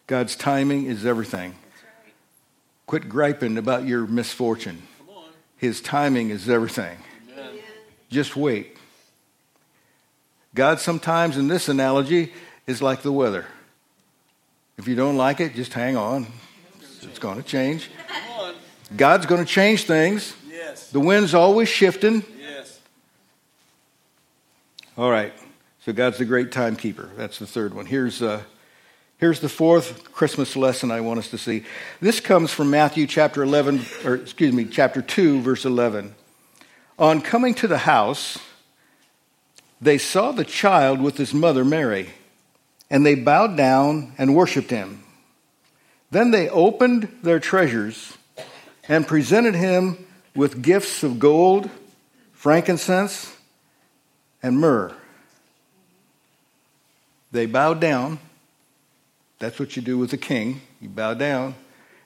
God's 0.06 0.37
timing 0.37 0.87
is 0.87 1.06
everything. 1.06 1.54
Quit 2.87 3.09
griping 3.09 3.56
about 3.56 3.87
your 3.87 4.06
misfortune. 4.06 4.82
His 5.56 5.80
timing 5.80 6.30
is 6.30 6.49
everything. 6.49 6.99
Amen. 7.32 7.61
Just 8.11 8.37
wait. 8.37 8.76
God, 10.54 10.80
sometimes 10.80 11.37
in 11.37 11.49
this 11.49 11.68
analogy, 11.68 12.32
is 12.66 12.82
like 12.82 13.02
the 13.02 13.12
weather. 13.12 13.47
If 14.76 14.88
you 14.88 14.94
don't 14.94 15.16
like 15.16 15.40
it, 15.40 15.54
just 15.54 15.73
hang 15.73 15.97
on. 15.97 16.26
It's 17.02 17.18
going 17.18 17.37
to 17.37 17.42
change. 17.42 17.90
God's 18.97 19.26
going 19.26 19.44
to 19.44 19.50
change 19.50 19.85
things. 19.85 20.35
Yes. 20.49 20.90
The 20.90 21.00
wind's 21.00 21.35
always 21.35 21.68
shifting. 21.68 22.25
Yes. 22.38 22.80
All 24.97 25.11
right. 25.11 25.32
So 25.85 25.92
God's 25.92 26.18
the 26.18 26.25
great 26.25 26.52
timekeeper. 26.52 27.11
That's 27.16 27.38
the 27.38 27.47
third 27.47 27.75
one. 27.75 27.87
Here's 27.87 28.23
uh, 28.23 28.42
here's 29.23 29.38
the 29.38 29.49
fourth 29.49 30.12
Christmas 30.12 30.57
lesson 30.57 30.91
I 30.91 31.00
want 31.00 31.21
us 31.21 31.31
to 31.31 31.38
see. 31.38 31.62
This 32.00 32.19
comes 32.19 32.50
from 32.50 32.71
Matthew 32.71 33.07
chapter 33.07 33.45
11 33.45 33.87
or 34.05 34.17
excuse 34.17 34.52
me, 34.52 34.64
chapter 34.64 35.00
2 35.00 35.43
verse 35.43 35.64
11. 35.64 36.12
On 36.99 37.21
coming 37.21 37.55
to 37.55 37.69
the 37.69 37.79
house, 37.79 38.37
they 39.81 39.97
saw 39.97 40.33
the 40.33 40.45
child 40.45 41.00
with 41.00 41.19
his 41.19 41.33
mother 41.33 41.64
Mary, 41.64 42.11
and 42.91 43.07
they 43.07 43.14
bowed 43.14 43.57
down 43.57 44.12
and 44.19 44.35
worshiped 44.35 44.71
him. 44.71 45.05
Then 46.11 46.33
they 46.33 46.49
opened 46.49 47.07
their 47.23 47.38
treasures 47.38 48.19
and 48.88 49.07
presented 49.07 49.55
him 49.55 50.05
with 50.35 50.62
gifts 50.62 51.05
of 51.05 51.21
gold, 51.21 51.71
frankincense, 52.33 53.33
and 54.43 54.59
myrrh. 54.59 54.93
They 57.31 57.47
bowed 57.47 57.81
down. 57.81 58.19
That's 59.42 59.58
what 59.58 59.75
you 59.75 59.82
do 59.82 59.99
with 59.99 60.12
a 60.12 60.16
king. 60.16 60.61
You 60.80 60.88
bow 60.88 61.14
down. 61.14 61.56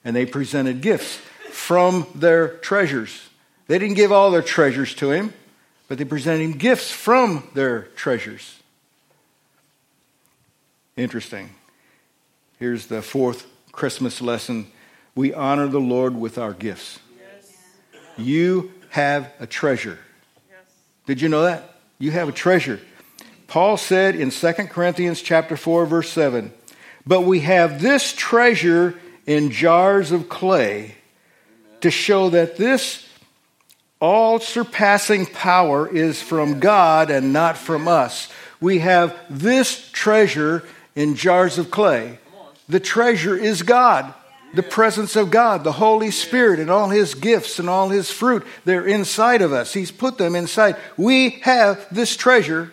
And 0.03 0.15
they 0.15 0.25
presented 0.25 0.81
gifts 0.81 1.17
from 1.51 2.07
their 2.15 2.47
treasures. 2.47 3.29
They 3.67 3.77
didn't 3.77 3.93
give 3.93 4.11
all 4.11 4.31
their 4.31 4.41
treasures 4.41 4.95
to 4.95 5.11
him, 5.11 5.35
but 5.87 5.99
they 5.99 6.03
presented 6.05 6.43
him 6.43 6.53
gifts 6.53 6.89
from 6.89 7.47
their 7.53 7.83
treasures. 7.95 8.59
Interesting. 10.95 11.51
Here's 12.57 12.87
the 12.87 13.03
fourth 13.03 13.45
Christmas 13.71 14.19
lesson 14.19 14.71
we 15.13 15.31
honor 15.31 15.67
the 15.67 15.79
Lord 15.79 16.15
with 16.15 16.39
our 16.39 16.53
gifts. 16.53 16.97
Yes. 17.19 17.55
You 18.17 18.71
have 18.89 19.31
a 19.39 19.45
treasure. 19.45 19.99
Yes. 20.49 20.57
Did 21.05 21.21
you 21.21 21.29
know 21.29 21.43
that? 21.43 21.75
You 21.99 22.09
have 22.09 22.29
a 22.29 22.31
treasure. 22.31 22.79
Paul 23.45 23.77
said 23.77 24.15
in 24.15 24.31
2 24.31 24.53
Corinthians 24.71 25.21
chapter 25.21 25.55
4 25.55 25.85
verse 25.85 26.09
7, 26.09 26.51
"But 27.07 27.21
we 27.21 27.39
have 27.41 27.81
this 27.81 28.13
treasure 28.13 28.95
in 29.25 29.51
jars 29.51 30.11
of 30.11 30.29
clay 30.29 30.95
to 31.81 31.89
show 31.89 32.29
that 32.31 32.57
this 32.57 33.07
all 33.99 34.39
surpassing 34.39 35.25
power 35.25 35.87
is 35.87 36.21
from 36.21 36.59
God 36.59 37.09
and 37.09 37.33
not 37.33 37.57
from 37.57 37.87
us. 37.87 38.29
We 38.61 38.79
have 38.79 39.15
this 39.29 39.89
treasure 39.91 40.63
in 40.95 41.15
jars 41.15 41.57
of 41.57 41.71
clay. 41.71 42.19
The 42.69 42.79
treasure 42.79 43.35
is 43.35 43.63
God 43.63 44.13
the 44.53 44.63
presence 44.63 45.15
of 45.15 45.29
God, 45.29 45.63
the 45.63 45.73
Holy 45.73 46.11
Spirit, 46.11 46.59
and 46.59 46.69
all 46.69 46.89
His 46.89 47.15
gifts 47.15 47.59
and 47.59 47.69
all 47.69 47.89
His 47.89 48.09
fruit. 48.09 48.45
They're 48.65 48.85
inside 48.85 49.41
of 49.41 49.53
us. 49.53 49.73
He's 49.73 49.91
put 49.91 50.17
them 50.17 50.35
inside. 50.35 50.77
We 50.95 51.31
have 51.41 51.85
this 51.93 52.15
treasure 52.15 52.71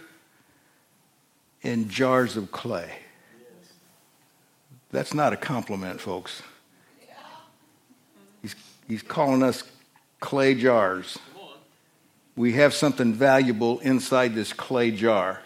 in 1.62 1.88
jars 1.88 2.36
of 2.36 2.52
clay. 2.52 3.03
That's 4.94 5.12
not 5.12 5.32
a 5.32 5.36
compliment, 5.36 6.00
folks. 6.00 6.40
He's, 8.42 8.54
he's 8.86 9.02
calling 9.02 9.42
us 9.42 9.64
clay 10.20 10.54
jars. 10.54 11.18
We 12.36 12.52
have 12.52 12.72
something 12.72 13.12
valuable 13.12 13.80
inside 13.80 14.36
this 14.36 14.52
clay 14.52 14.92
jar. 14.92 15.42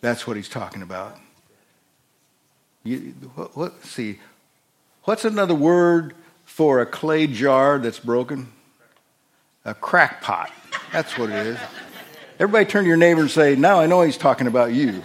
That's 0.00 0.26
what 0.26 0.36
he's 0.36 0.48
talking 0.48 0.82
about. 0.82 1.16
You, 2.82 3.14
what, 3.36 3.56
what, 3.56 3.84
see, 3.84 4.18
What's 5.04 5.24
another 5.24 5.54
word 5.54 6.16
for 6.44 6.80
a 6.80 6.86
clay 6.86 7.28
jar 7.28 7.78
that's 7.78 8.00
broken? 8.00 8.48
A 9.64 9.74
crackpot. 9.74 10.50
That's 10.92 11.16
what 11.16 11.30
it 11.30 11.46
is. 11.46 11.58
Everybody 12.40 12.64
turn 12.64 12.82
to 12.82 12.88
your 12.88 12.96
neighbor 12.96 13.20
and 13.20 13.30
say, 13.30 13.54
Now 13.54 13.78
I 13.78 13.86
know 13.86 14.02
he's 14.02 14.18
talking 14.18 14.48
about 14.48 14.72
you. 14.72 15.04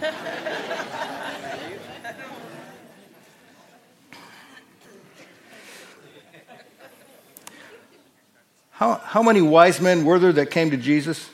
How, 8.74 8.96
how 8.96 9.22
many 9.22 9.40
wise 9.40 9.80
men 9.80 10.04
were 10.04 10.18
there 10.18 10.32
that 10.32 10.50
came 10.50 10.72
to 10.72 10.76
Jesus? 10.76 11.30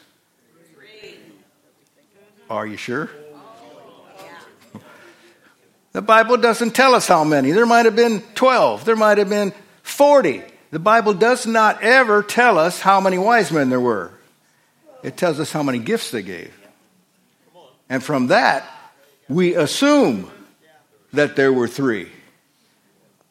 Three. 0.74 1.16
Are 2.50 2.66
you 2.66 2.76
sure? 2.76 3.10
The 5.92 6.02
Bible 6.02 6.36
doesn't 6.36 6.70
tell 6.70 6.94
us 6.94 7.08
how 7.08 7.24
many. 7.24 7.50
There 7.50 7.66
might 7.66 7.84
have 7.84 7.96
been 7.96 8.22
12, 8.36 8.84
there 8.84 8.94
might 8.94 9.18
have 9.18 9.28
been 9.28 9.52
40. 9.82 10.40
The 10.70 10.78
Bible 10.78 11.14
does 11.14 11.46
not 11.46 11.82
ever 11.82 12.22
tell 12.22 12.58
us 12.58 12.80
how 12.80 13.00
many 13.00 13.18
wise 13.18 13.50
men 13.50 13.70
there 13.70 13.80
were. 13.80 14.12
It 15.02 15.16
tells 15.16 15.40
us 15.40 15.50
how 15.50 15.64
many 15.64 15.80
gifts 15.80 16.12
they 16.12 16.22
gave. 16.22 16.54
And 17.88 18.04
from 18.04 18.28
that, 18.28 18.64
we 19.28 19.56
assume 19.56 20.30
that 21.12 21.34
there 21.34 21.52
were 21.52 21.66
three. 21.66 22.08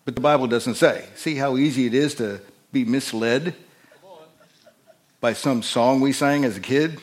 But 0.03 0.15
the 0.15 0.21
Bible 0.21 0.47
doesn't 0.47 0.75
say. 0.75 1.05
See 1.15 1.35
how 1.35 1.55
easy 1.55 1.85
it 1.85 1.93
is 1.93 2.15
to 2.15 2.41
be 2.73 2.83
misled 2.83 3.55
by 5.21 5.33
some 5.33 5.61
song 5.61 6.01
we 6.01 6.11
sang 6.11 6.45
as 6.45 6.57
a 6.57 6.61
kid? 6.61 6.99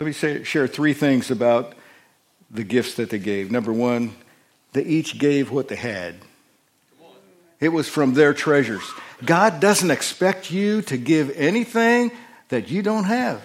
Let 0.00 0.06
me 0.06 0.12
say, 0.12 0.44
share 0.44 0.68
three 0.68 0.92
things 0.92 1.30
about 1.30 1.74
the 2.50 2.62
gifts 2.62 2.94
that 2.94 3.10
they 3.10 3.18
gave. 3.18 3.50
Number 3.50 3.72
one, 3.72 4.14
they 4.72 4.84
each 4.84 5.18
gave 5.18 5.50
what 5.50 5.68
they 5.68 5.76
had. 5.76 6.16
It 7.58 7.70
was 7.70 7.88
from 7.88 8.14
their 8.14 8.32
treasures. 8.32 8.84
God 9.24 9.58
doesn't 9.58 9.90
expect 9.90 10.52
you 10.52 10.82
to 10.82 10.96
give 10.96 11.36
anything 11.36 12.12
that 12.50 12.70
you 12.70 12.82
don't 12.82 13.04
have. 13.04 13.42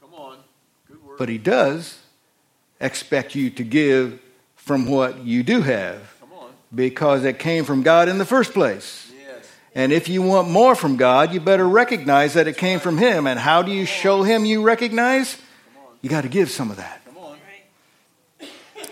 Come 0.00 0.12
on. 0.14 0.36
Good 0.86 1.02
word. 1.02 1.16
But 1.18 1.30
He 1.30 1.38
does 1.38 1.98
expect 2.78 3.34
you 3.34 3.48
to 3.50 3.64
give 3.64 4.20
from 4.56 4.86
what 4.86 5.24
you 5.24 5.42
do 5.42 5.62
have. 5.62 6.14
Because 6.72 7.24
it 7.24 7.38
came 7.38 7.64
from 7.64 7.82
God 7.82 8.08
in 8.08 8.18
the 8.18 8.24
first 8.24 8.52
place. 8.52 9.09
And 9.74 9.92
if 9.92 10.08
you 10.08 10.22
want 10.22 10.48
more 10.48 10.74
from 10.74 10.96
God, 10.96 11.32
you 11.32 11.40
better 11.40 11.68
recognize 11.68 12.34
that 12.34 12.48
it 12.48 12.56
came 12.56 12.80
from 12.80 12.98
Him. 12.98 13.26
And 13.26 13.38
how 13.38 13.62
do 13.62 13.70
you 13.70 13.86
show 13.86 14.22
Him 14.22 14.44
you 14.44 14.62
recognize? 14.62 15.36
You 16.02 16.10
got 16.10 16.22
to 16.22 16.28
give 16.28 16.50
some 16.50 16.70
of 16.70 16.78
that. 16.78 17.00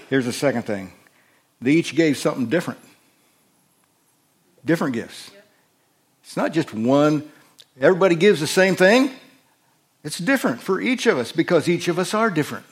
Here's 0.08 0.24
the 0.24 0.32
second 0.32 0.62
thing 0.62 0.92
they 1.60 1.72
each 1.72 1.94
gave 1.94 2.16
something 2.16 2.46
different. 2.46 2.80
Different 4.64 4.94
gifts. 4.94 5.30
It's 6.22 6.36
not 6.36 6.52
just 6.52 6.74
one, 6.74 7.30
everybody 7.80 8.14
gives 8.14 8.40
the 8.40 8.46
same 8.46 8.76
thing. 8.76 9.10
It's 10.04 10.18
different 10.18 10.60
for 10.60 10.80
each 10.80 11.06
of 11.06 11.18
us 11.18 11.32
because 11.32 11.68
each 11.68 11.88
of 11.88 11.98
us 11.98 12.14
are 12.14 12.30
different. 12.30 12.64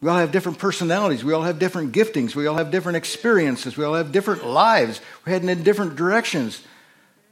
We 0.00 0.08
all 0.08 0.16
have 0.16 0.32
different 0.32 0.58
personalities. 0.58 1.22
We 1.22 1.32
all 1.32 1.42
have 1.42 1.58
different 1.58 1.92
giftings. 1.92 2.34
We 2.34 2.46
all 2.46 2.56
have 2.56 2.70
different 2.70 2.96
experiences. 2.96 3.76
We 3.76 3.84
all 3.84 3.94
have 3.94 4.12
different 4.12 4.46
lives. 4.46 5.00
We're 5.24 5.32
heading 5.32 5.50
in 5.50 5.62
different 5.62 5.96
directions. 5.96 6.62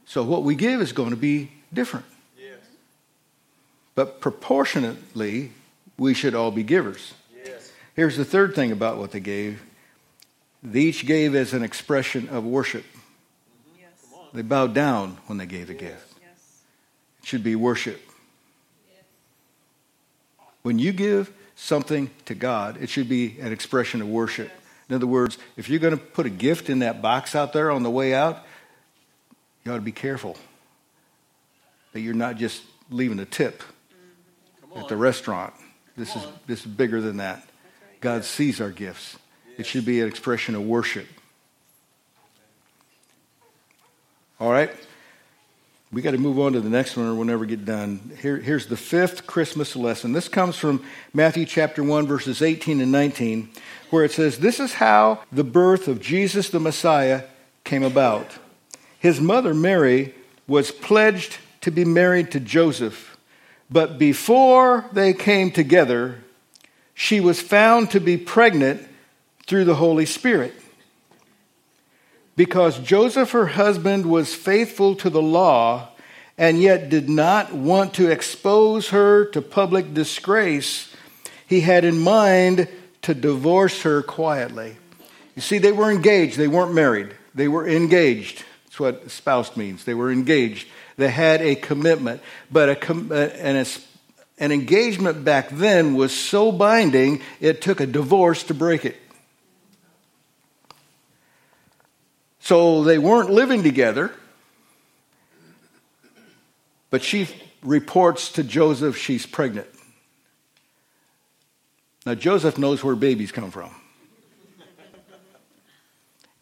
So 0.09 0.23
what 0.23 0.41
we 0.41 0.55
give 0.55 0.81
is 0.81 0.91
going 0.91 1.11
to 1.11 1.15
be 1.15 1.51
different. 1.71 2.07
Yes. 2.35 2.57
But 3.93 4.19
proportionately, 4.19 5.51
we 5.99 6.15
should 6.15 6.33
all 6.33 6.49
be 6.49 6.63
givers. 6.63 7.13
Yes. 7.45 7.71
Here's 7.95 8.17
the 8.17 8.25
third 8.25 8.55
thing 8.55 8.71
about 8.71 8.97
what 8.97 9.11
they 9.11 9.19
gave 9.19 9.61
they 10.63 10.79
each 10.79 11.05
gave 11.05 11.35
as 11.35 11.53
an 11.53 11.61
expression 11.61 12.27
of 12.29 12.43
worship. 12.43 12.85
Yes. 13.79 13.91
They 14.33 14.41
bowed 14.41 14.73
down 14.73 15.19
when 15.27 15.37
they 15.37 15.45
gave 15.45 15.67
the 15.67 15.73
yes. 15.73 15.81
gift. 15.83 16.13
Yes. 16.19 16.61
It 17.21 17.27
should 17.27 17.43
be 17.43 17.55
worship. 17.55 18.01
When 20.63 20.79
you 20.79 20.91
give 20.91 21.31
something 21.55 22.09
to 22.25 22.33
God, 22.33 22.81
it 22.81 22.89
should 22.89 23.09
be 23.09 23.39
an 23.39 23.51
expression 23.51 24.01
of 24.01 24.07
worship. 24.07 24.49
In 24.89 24.95
other 24.95 25.05
words, 25.05 25.37
if 25.55 25.69
you're 25.69 25.79
going 25.79 25.95
to 25.95 26.03
put 26.03 26.25
a 26.25 26.31
gift 26.31 26.67
in 26.67 26.79
that 26.79 26.99
box 26.99 27.35
out 27.35 27.53
there 27.53 27.69
on 27.69 27.83
the 27.83 27.91
way 27.91 28.15
out, 28.15 28.43
you 29.63 29.71
ought 29.71 29.75
to 29.75 29.81
be 29.81 29.91
careful 29.91 30.37
that 31.93 32.01
you're 32.01 32.13
not 32.13 32.37
just 32.37 32.63
leaving 32.89 33.19
a 33.19 33.25
tip 33.25 33.63
at 34.75 34.87
the 34.87 34.95
restaurant. 34.95 35.53
This 35.97 36.15
is, 36.15 36.23
this 36.47 36.59
is 36.61 36.65
bigger 36.65 37.01
than 37.01 37.17
that. 37.17 37.43
God 38.01 38.23
sees 38.23 38.61
our 38.61 38.69
gifts. 38.69 39.17
It 39.57 39.65
should 39.65 39.85
be 39.85 39.99
an 39.99 40.07
expression 40.07 40.55
of 40.55 40.63
worship. 40.63 41.07
All 44.39 44.51
right? 44.51 44.71
We 45.91 46.01
got 46.01 46.11
to 46.11 46.17
move 46.17 46.39
on 46.39 46.53
to 46.53 46.61
the 46.61 46.69
next 46.69 46.95
one 46.95 47.07
or 47.07 47.15
we'll 47.15 47.25
never 47.25 47.45
get 47.45 47.65
done. 47.65 48.11
Here, 48.21 48.37
here's 48.37 48.67
the 48.67 48.77
fifth 48.77 49.25
Christmas 49.25 49.75
lesson. 49.75 50.13
This 50.13 50.29
comes 50.29 50.55
from 50.55 50.85
Matthew 51.13 51.45
chapter 51.45 51.83
1, 51.83 52.05
verses 52.05 52.41
18 52.41 52.79
and 52.79 52.91
19, 52.91 53.49
where 53.89 54.05
it 54.05 54.11
says, 54.11 54.37
This 54.37 54.59
is 54.59 54.75
how 54.75 55.23
the 55.31 55.43
birth 55.43 55.87
of 55.87 55.99
Jesus 55.99 56.49
the 56.49 56.59
Messiah 56.59 57.23
came 57.63 57.83
about. 57.83 58.27
His 58.99 59.19
mother, 59.19 59.53
Mary, 59.53 60.13
was 60.47 60.71
pledged 60.71 61.37
to 61.61 61.71
be 61.71 61.85
married 61.85 62.31
to 62.31 62.39
Joseph, 62.39 63.17
but 63.69 63.97
before 63.97 64.85
they 64.91 65.13
came 65.13 65.51
together, 65.51 66.23
she 66.93 67.19
was 67.19 67.41
found 67.41 67.91
to 67.91 67.99
be 67.99 68.17
pregnant 68.17 68.85
through 69.47 69.65
the 69.65 69.75
Holy 69.75 70.05
Spirit. 70.05 70.53
Because 72.35 72.79
Joseph, 72.79 73.31
her 73.31 73.47
husband, 73.47 74.05
was 74.05 74.33
faithful 74.33 74.95
to 74.95 75.09
the 75.09 75.21
law 75.21 75.89
and 76.37 76.61
yet 76.61 76.89
did 76.89 77.09
not 77.09 77.53
want 77.53 77.93
to 77.95 78.09
expose 78.09 78.89
her 78.89 79.25
to 79.25 79.41
public 79.41 79.93
disgrace, 79.93 80.93
he 81.45 81.61
had 81.61 81.83
in 81.83 81.99
mind 81.99 82.67
to 83.01 83.13
divorce 83.13 83.81
her 83.81 84.01
quietly. 84.01 84.77
You 85.35 85.41
see, 85.41 85.57
they 85.57 85.73
were 85.73 85.91
engaged, 85.91 86.37
they 86.37 86.47
weren't 86.47 86.73
married. 86.73 87.13
They 87.35 87.47
were 87.47 87.67
engaged. 87.67 88.45
What 88.79 89.11
spouse 89.11 89.57
means. 89.57 89.83
They 89.83 89.93
were 89.93 90.11
engaged. 90.11 90.67
They 90.97 91.09
had 91.09 91.41
a 91.41 91.55
commitment. 91.55 92.21
But 92.51 92.69
a, 92.69 92.93
uh, 92.93 93.13
an, 93.13 93.65
an 94.37 94.51
engagement 94.51 95.23
back 95.23 95.49
then 95.49 95.95
was 95.95 96.15
so 96.15 96.51
binding, 96.51 97.21
it 97.39 97.61
took 97.61 97.81
a 97.81 97.85
divorce 97.85 98.43
to 98.43 98.53
break 98.53 98.85
it. 98.85 98.95
So 102.39 102.83
they 102.83 102.97
weren't 102.97 103.29
living 103.29 103.63
together, 103.63 104.11
but 106.89 107.03
she 107.03 107.27
reports 107.61 108.31
to 108.33 108.43
Joseph 108.43 108.97
she's 108.97 109.25
pregnant. 109.25 109.67
Now, 112.05 112.15
Joseph 112.15 112.57
knows 112.57 112.83
where 112.83 112.95
babies 112.95 113.31
come 113.31 113.51
from. 113.51 113.69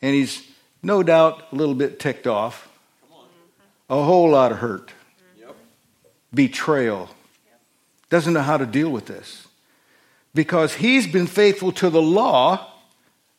And 0.02 0.13
he's 0.13 0.47
no 0.82 1.04
doubt 1.04 1.48
a 1.52 1.56
little 1.56 1.76
bit 1.76 2.00
ticked 2.00 2.28
off, 2.28 2.70
a 3.90 4.04
whole 4.04 4.30
lot 4.32 4.52
of 4.52 4.60
hurt, 4.60 4.92
betrayal. 6.34 7.10
Doesn't 8.10 8.34
know 8.34 8.42
how 8.42 8.58
to 8.58 8.66
deal 8.66 8.90
with 8.90 9.06
this 9.06 9.48
because 10.34 10.76
he's 10.76 11.08
been 11.08 11.28
faithful 11.28 11.72
to 11.74 11.90
the 11.90 12.02
law 12.02 12.74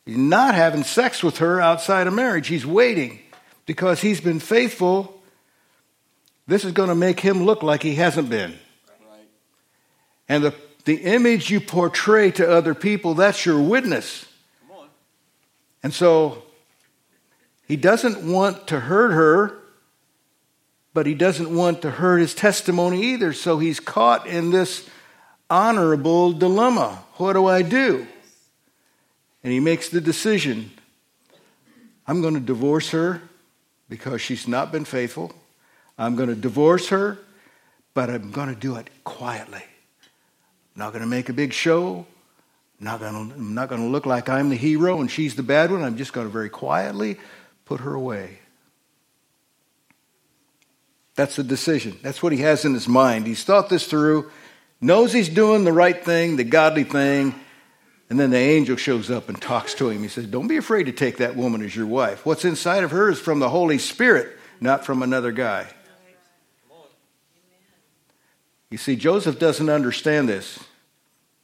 He's 0.09 0.17
not 0.17 0.55
having 0.55 0.83
sex 0.83 1.21
with 1.21 1.37
her 1.37 1.61
outside 1.61 2.07
of 2.07 2.15
marriage. 2.15 2.47
He's 2.47 2.65
waiting 2.65 3.19
because 3.67 4.01
he's 4.01 4.19
been 4.19 4.39
faithful. 4.39 5.21
This 6.47 6.65
is 6.65 6.71
going 6.71 6.89
to 6.89 6.95
make 6.95 7.19
him 7.19 7.43
look 7.43 7.61
like 7.61 7.83
he 7.83 7.93
hasn't 7.93 8.27
been. 8.27 8.57
Right. 9.07 9.27
And 10.27 10.43
the, 10.43 10.55
the 10.85 10.95
image 10.95 11.51
you 11.51 11.61
portray 11.61 12.31
to 12.31 12.51
other 12.51 12.73
people, 12.73 13.13
that's 13.13 13.45
your 13.45 13.61
witness. 13.61 14.25
And 15.83 15.93
so 15.93 16.41
he 17.69 17.77
doesn't 17.77 18.23
want 18.23 18.67
to 18.67 18.79
hurt 18.79 19.11
her, 19.11 19.55
but 20.95 21.05
he 21.05 21.13
doesn't 21.13 21.55
want 21.55 21.83
to 21.83 21.91
hurt 21.91 22.17
his 22.17 22.33
testimony 22.33 23.13
either. 23.13 23.31
So 23.31 23.59
he's 23.59 23.79
caught 23.79 24.25
in 24.25 24.49
this 24.49 24.89
honorable 25.51 26.33
dilemma. 26.33 27.03
What 27.17 27.33
do 27.33 27.45
I 27.45 27.61
do? 27.61 28.07
And 29.43 29.53
he 29.53 29.59
makes 29.59 29.87
the 29.89 30.01
decision 30.01 30.71
I'm 32.07 32.21
going 32.21 32.33
to 32.33 32.39
divorce 32.39 32.89
her 32.89 33.21
because 33.87 34.19
she's 34.19 34.47
not 34.47 34.71
been 34.71 34.83
faithful. 34.83 35.31
I'm 35.95 36.15
going 36.15 36.29
to 36.29 36.35
divorce 36.35 36.89
her, 36.89 37.19
but 37.93 38.09
I'm 38.09 38.31
going 38.31 38.49
to 38.49 38.59
do 38.59 38.77
it 38.77 38.89
quietly. 39.03 39.61
I'm 39.61 40.79
not 40.79 40.89
going 40.89 41.03
to 41.03 41.07
make 41.07 41.29
a 41.29 41.33
big 41.33 41.53
show. 41.53 42.07
I'm 42.79 42.85
not 42.85 42.99
going 42.99 43.29
to, 43.29 43.35
I'm 43.35 43.53
not 43.53 43.69
going 43.69 43.81
to 43.81 43.87
look 43.87 44.07
like 44.07 44.27
I'm 44.27 44.49
the 44.49 44.55
hero 44.55 45.01
and 45.01 45.11
she's 45.11 45.35
the 45.35 45.43
bad 45.43 45.71
one. 45.71 45.83
I'm 45.83 45.97
just 45.97 46.13
going 46.13 46.25
to 46.25 46.33
very 46.33 46.49
quietly 46.49 47.19
put 47.69 47.81
her 47.81 47.93
away. 47.93 48.39
That's 51.13 51.35
the 51.35 51.43
decision. 51.43 51.99
That's 52.01 52.23
what 52.23 52.31
he 52.31 52.39
has 52.39 52.65
in 52.65 52.73
his 52.73 52.87
mind. 52.87 53.27
He's 53.27 53.43
thought 53.43 53.69
this 53.69 53.85
through, 53.85 54.31
knows 54.81 55.13
he's 55.13 55.29
doing 55.29 55.65
the 55.65 55.71
right 55.71 56.03
thing, 56.03 56.35
the 56.35 56.43
godly 56.43 56.83
thing, 56.83 57.35
and 58.09 58.19
then 58.19 58.31
the 58.31 58.39
angel 58.39 58.75
shows 58.75 59.11
up 59.11 59.29
and 59.29 59.39
talks 59.39 59.75
to 59.75 59.89
him. 59.91 60.01
He 60.01 60.07
says, 60.07 60.25
Don't 60.25 60.47
be 60.47 60.57
afraid 60.57 60.85
to 60.85 60.91
take 60.91 61.17
that 61.17 61.35
woman 61.35 61.61
as 61.63 61.75
your 61.75 61.85
wife. 61.85 62.25
What's 62.25 62.43
inside 62.43 62.83
of 62.83 62.89
her 62.89 63.11
is 63.11 63.19
from 63.19 63.37
the 63.37 63.49
Holy 63.49 63.77
Spirit, 63.77 64.35
not 64.59 64.83
from 64.83 65.03
another 65.03 65.31
guy. 65.31 65.67
You 68.71 68.79
see, 68.79 68.95
Joseph 68.95 69.37
doesn't 69.37 69.69
understand 69.69 70.27
this. 70.27 70.57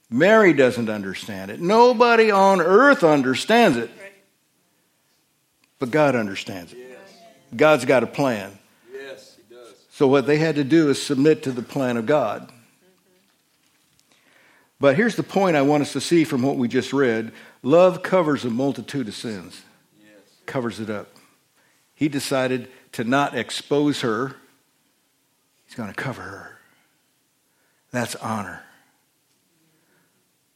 Mary 0.10 0.54
doesn't 0.54 0.90
understand 0.90 1.52
it. 1.52 1.62
Nobody 1.62 2.32
on 2.32 2.62
earth 2.62 3.04
understands 3.04 3.78
it. 3.78 3.92
But 5.80 5.92
God 5.92 6.16
understands 6.16 6.74
it. 6.74 7.00
God's 7.56 7.86
got 7.86 8.04
a 8.04 8.08
plan. 8.08 8.58
Yes, 8.92 9.36
he 9.38 9.54
does. 9.54 9.74
So 9.90 10.08
what 10.08 10.26
they 10.26 10.38
had 10.38 10.56
to 10.56 10.64
do 10.64 10.90
is 10.90 11.02
submit 11.02 11.44
to 11.44 11.52
the 11.52 11.62
plan 11.62 11.98
of 11.98 12.06
God. 12.06 12.52
But 14.80 14.96
here's 14.96 15.16
the 15.16 15.24
point 15.24 15.56
I 15.56 15.62
want 15.62 15.82
us 15.82 15.94
to 15.94 16.02
see 16.02 16.26
from 16.26 16.42
what 16.42 16.58
we 16.58 16.68
just 16.68 16.92
read 16.92 17.32
love 17.64 18.04
covers 18.04 18.46
a 18.46 18.50
multitude 18.50 19.08
of 19.08 19.16
sins, 19.16 19.64
yes. 20.00 20.10
covers 20.46 20.80
it 20.80 20.90
up. 20.90 21.08
He 21.94 22.10
decided 22.10 22.70
to 22.94 23.04
not 23.04 23.36
expose 23.36 24.02
her, 24.02 24.36
he's 25.66 25.76
going 25.76 25.90
to 25.90 25.96
cover 25.96 26.22
her. 26.22 26.60
That's 27.92 28.16
honor. 28.18 28.64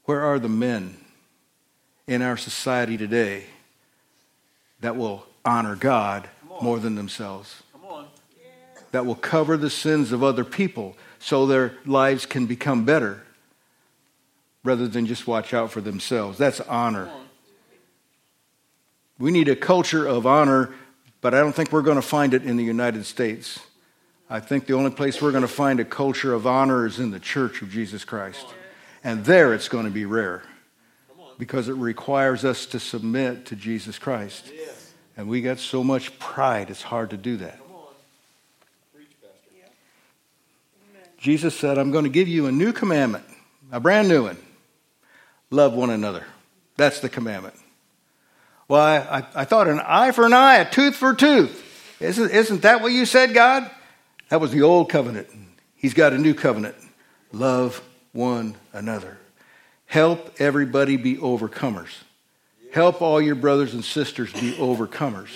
Where 0.03 0.21
are 0.21 0.39
the 0.39 0.49
men 0.49 0.97
in 2.07 2.21
our 2.21 2.35
society 2.35 2.97
today 2.97 3.45
that 4.81 4.95
will 4.95 5.25
honor 5.45 5.75
God 5.75 6.29
more 6.61 6.79
than 6.79 6.95
themselves? 6.95 7.63
That 8.91 9.05
will 9.05 9.15
cover 9.15 9.55
the 9.57 9.69
sins 9.69 10.11
of 10.11 10.23
other 10.23 10.43
people 10.43 10.97
so 11.19 11.45
their 11.45 11.73
lives 11.85 12.25
can 12.25 12.45
become 12.45 12.85
better 12.85 13.23
rather 14.63 14.87
than 14.87 15.05
just 15.05 15.27
watch 15.27 15.53
out 15.53 15.71
for 15.71 15.81
themselves. 15.81 16.37
That's 16.37 16.59
honor. 16.61 17.09
We 19.17 19.31
need 19.31 19.49
a 19.49 19.55
culture 19.55 20.07
of 20.07 20.25
honor, 20.25 20.73
but 21.21 21.33
I 21.33 21.39
don't 21.39 21.53
think 21.53 21.71
we're 21.71 21.81
going 21.81 21.97
to 21.97 22.01
find 22.01 22.33
it 22.33 22.43
in 22.43 22.57
the 22.57 22.63
United 22.63 23.05
States. 23.05 23.59
I 24.29 24.39
think 24.39 24.65
the 24.65 24.73
only 24.73 24.91
place 24.91 25.21
we're 25.21 25.31
going 25.31 25.41
to 25.41 25.47
find 25.47 25.79
a 25.79 25.85
culture 25.85 26.33
of 26.33 26.47
honor 26.47 26.85
is 26.85 26.99
in 26.99 27.11
the 27.11 27.19
church 27.19 27.61
of 27.61 27.69
Jesus 27.69 28.05
Christ. 28.05 28.45
And 29.03 29.25
there 29.25 29.53
it's 29.53 29.67
going 29.67 29.85
to 29.85 29.91
be 29.91 30.05
rare 30.05 30.43
because 31.39 31.69
it 31.69 31.73
requires 31.73 32.45
us 32.45 32.67
to 32.67 32.79
submit 32.79 33.47
to 33.47 33.55
Jesus 33.55 33.97
Christ. 33.97 34.51
And 35.17 35.27
we 35.27 35.41
got 35.41 35.57
so 35.57 35.83
much 35.83 36.19
pride, 36.19 36.69
it's 36.69 36.83
hard 36.83 37.09
to 37.09 37.17
do 37.17 37.37
that. 37.37 37.59
Jesus 41.17 41.53
said, 41.53 41.77
I'm 41.77 41.91
going 41.91 42.05
to 42.05 42.09
give 42.09 42.27
you 42.27 42.45
a 42.45 42.51
new 42.51 42.71
commandment, 42.71 43.25
a 43.71 43.79
brand 43.79 44.07
new 44.07 44.23
one 44.23 44.37
love 45.51 45.73
one 45.73 45.89
another. 45.89 46.25
That's 46.77 46.99
the 46.99 47.09
commandment. 47.09 47.55
Well, 48.67 48.81
I, 48.81 49.25
I, 49.33 49.45
thought 49.45 49.67
an 49.67 49.79
eye 49.79 50.11
for 50.11 50.25
an 50.25 50.33
eye, 50.33 50.57
a 50.57 50.69
tooth 50.69 50.95
for 50.95 51.11
a 51.11 51.15
tooth. 51.15 51.65
Isn't, 51.99 52.29
isn't 52.29 52.61
that 52.61 52.81
what 52.81 52.91
you 52.91 53.05
said, 53.05 53.33
God? 53.33 53.69
That 54.29 54.39
was 54.39 54.51
the 54.51 54.61
old 54.61 54.89
covenant. 54.89 55.27
He's 55.75 55.95
got 55.95 56.13
a 56.13 56.19
new 56.19 56.35
covenant. 56.35 56.75
Love 57.31 57.81
one 58.11 58.55
another. 58.71 59.17
Help 59.89 60.39
everybody 60.39 60.97
be 60.97 61.17
overcomers. 61.17 61.89
Help 62.71 63.01
all 63.01 63.19
your 63.19 63.33
brothers 63.33 63.73
and 63.73 63.83
sisters 63.83 64.31
be 64.31 64.53
overcomers. 64.53 65.29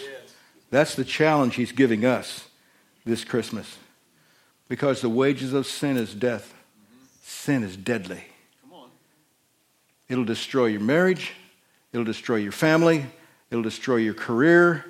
That's 0.70 0.94
the 0.94 1.04
challenge 1.04 1.56
he's 1.56 1.72
giving 1.72 2.06
us 2.06 2.48
this 3.04 3.24
Christmas. 3.24 3.80
Because 4.70 5.02
the 5.02 5.10
wages 5.10 5.54
of 5.54 5.66
sin 5.66 5.98
is 5.98 6.14
death, 6.14 6.54
sin 7.24 7.64
is 7.64 7.76
deadly. 7.76 8.26
It'll 10.08 10.24
destroy 10.24 10.68
your 10.68 10.82
marriage. 10.82 11.34
It'll 11.92 12.06
destroy 12.06 12.36
your 12.36 12.52
family. 12.52 13.08
It'll 13.50 13.64
destroy 13.64 13.96
your 13.96 14.14
career. 14.14 14.86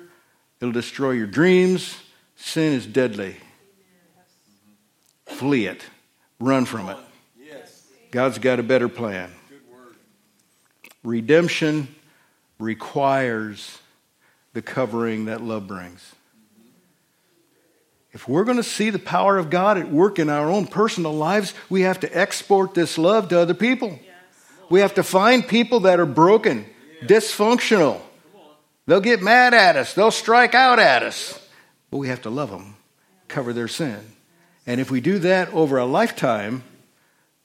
It'll 0.60 0.72
destroy 0.72 1.12
your 1.12 1.26
dreams. 1.26 1.96
Sin 2.36 2.74
is 2.74 2.84
deadly. 2.84 3.36
Flee 5.24 5.64
it. 5.64 5.86
Run 6.38 6.66
from 6.66 6.90
it. 6.90 6.98
God's 8.10 8.38
got 8.38 8.60
a 8.60 8.62
better 8.62 8.90
plan. 8.90 9.30
Redemption 11.04 11.94
requires 12.58 13.78
the 14.54 14.62
covering 14.62 15.26
that 15.26 15.42
love 15.42 15.68
brings. 15.68 16.14
If 18.12 18.28
we're 18.28 18.44
going 18.44 18.58
to 18.58 18.62
see 18.62 18.90
the 18.90 18.98
power 18.98 19.36
of 19.38 19.50
God 19.50 19.76
at 19.76 19.90
work 19.90 20.18
in 20.20 20.30
our 20.30 20.48
own 20.48 20.66
personal 20.66 21.12
lives, 21.12 21.52
we 21.68 21.82
have 21.82 22.00
to 22.00 22.18
export 22.18 22.72
this 22.72 22.96
love 22.96 23.28
to 23.28 23.40
other 23.40 23.54
people. 23.54 23.98
We 24.70 24.80
have 24.80 24.94
to 24.94 25.02
find 25.02 25.46
people 25.46 25.80
that 25.80 26.00
are 26.00 26.06
broken, 26.06 26.64
dysfunctional. 27.02 28.00
They'll 28.86 29.00
get 29.00 29.20
mad 29.20 29.52
at 29.52 29.76
us, 29.76 29.94
they'll 29.94 30.10
strike 30.10 30.54
out 30.54 30.78
at 30.78 31.02
us. 31.02 31.40
but 31.90 31.98
we 31.98 32.08
have 32.08 32.22
to 32.22 32.30
love 32.30 32.50
them, 32.50 32.76
cover 33.28 33.52
their 33.52 33.68
sin. 33.68 33.98
And 34.66 34.80
if 34.80 34.90
we 34.90 35.00
do 35.00 35.18
that 35.20 35.52
over 35.52 35.76
a 35.76 35.84
lifetime, 35.84 36.62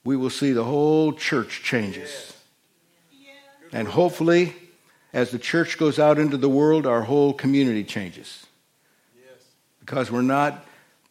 we 0.03 0.15
will 0.15 0.29
see 0.29 0.53
the 0.53 0.63
whole 0.63 1.13
church 1.13 1.61
changes. 1.63 2.33
And 3.71 3.87
hopefully, 3.87 4.55
as 5.13 5.31
the 5.31 5.39
church 5.39 5.77
goes 5.77 5.99
out 5.99 6.19
into 6.19 6.37
the 6.37 6.49
world, 6.49 6.85
our 6.85 7.03
whole 7.03 7.33
community 7.33 7.83
changes. 7.83 8.45
Yes. 9.15 9.43
Because 9.79 10.11
we're 10.11 10.21
not 10.21 10.65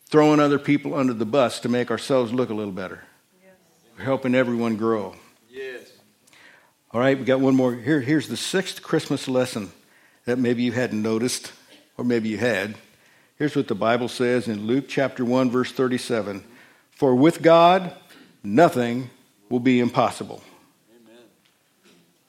throwing 0.06 0.40
other 0.40 0.58
people 0.58 0.94
under 0.94 1.12
the 1.12 1.26
bus 1.26 1.60
to 1.60 1.68
make 1.68 1.90
ourselves 1.90 2.32
look 2.32 2.50
a 2.50 2.54
little 2.54 2.72
better. 2.72 3.02
Yes. 3.42 3.52
We're 3.96 4.04
helping 4.04 4.34
everyone 4.34 4.76
grow. 4.76 5.14
Yes. 5.50 5.90
All 6.90 7.00
right, 7.00 7.18
we 7.18 7.24
got 7.24 7.40
one 7.40 7.54
more. 7.54 7.74
Here, 7.74 8.00
here's 8.00 8.28
the 8.28 8.36
sixth 8.36 8.82
Christmas 8.82 9.28
lesson 9.28 9.70
that 10.24 10.38
maybe 10.38 10.62
you 10.62 10.72
hadn't 10.72 11.02
noticed, 11.02 11.52
or 11.96 12.04
maybe 12.04 12.28
you 12.28 12.38
had. 12.38 12.76
Here's 13.36 13.54
what 13.54 13.68
the 13.68 13.74
Bible 13.74 14.08
says 14.08 14.48
in 14.48 14.66
Luke 14.66 14.86
chapter 14.88 15.24
1, 15.24 15.50
verse 15.50 15.70
37 15.70 16.44
For 16.90 17.14
with 17.14 17.42
God, 17.42 17.94
nothing 18.42 19.10
will 19.48 19.60
be 19.60 19.80
impossible. 19.80 20.42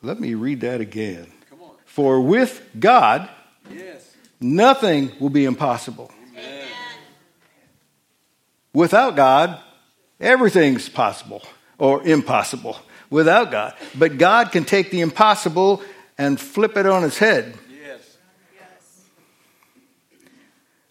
Let 0.02 0.20
me 0.20 0.34
read 0.34 0.62
that 0.62 0.82
again. 0.82 1.28
For 1.86 2.22
with 2.22 2.66
God, 2.80 3.30
yes. 3.70 4.16
nothing 4.40 5.12
will 5.20 5.30
be 5.30 5.46
impossible. 5.46 6.12
Amen. 6.32 6.68
Without 8.74 9.16
God, 9.16 9.60
everything's 10.20 10.88
possible 10.88 11.44
or 11.78 12.06
impossible 12.08 12.78
without 13.10 13.52
God. 13.52 13.74
But 13.98 14.18
God 14.18 14.52
can 14.52 14.64
take 14.64 14.92
the 14.92 15.02
impossible 15.02 15.82
and 16.18 16.40
flip 16.40 16.78
it 16.78 16.86
on 16.86 17.04
its 17.04 17.18
head. 17.18 17.56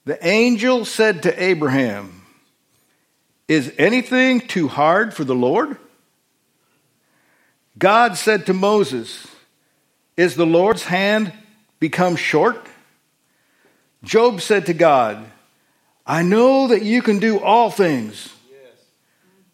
The 0.04 0.26
angel 0.26 0.86
said 0.86 1.24
to 1.24 1.42
Abraham, 1.42 2.22
Is 3.46 3.70
anything 3.76 4.40
too 4.40 4.66
hard 4.66 5.12
for 5.12 5.22
the 5.22 5.34
Lord? 5.34 5.76
God 7.78 8.16
said 8.16 8.46
to 8.46 8.54
Moses, 8.54 9.26
Is 10.16 10.34
the 10.34 10.46
Lord's 10.46 10.84
hand 10.84 11.32
become 11.78 12.16
short? 12.16 12.66
Job 14.02 14.40
said 14.40 14.66
to 14.66 14.74
God, 14.74 15.24
I 16.06 16.22
know 16.22 16.68
that 16.68 16.82
you 16.82 17.02
can 17.02 17.18
do 17.18 17.38
all 17.38 17.70
things. 17.70 18.32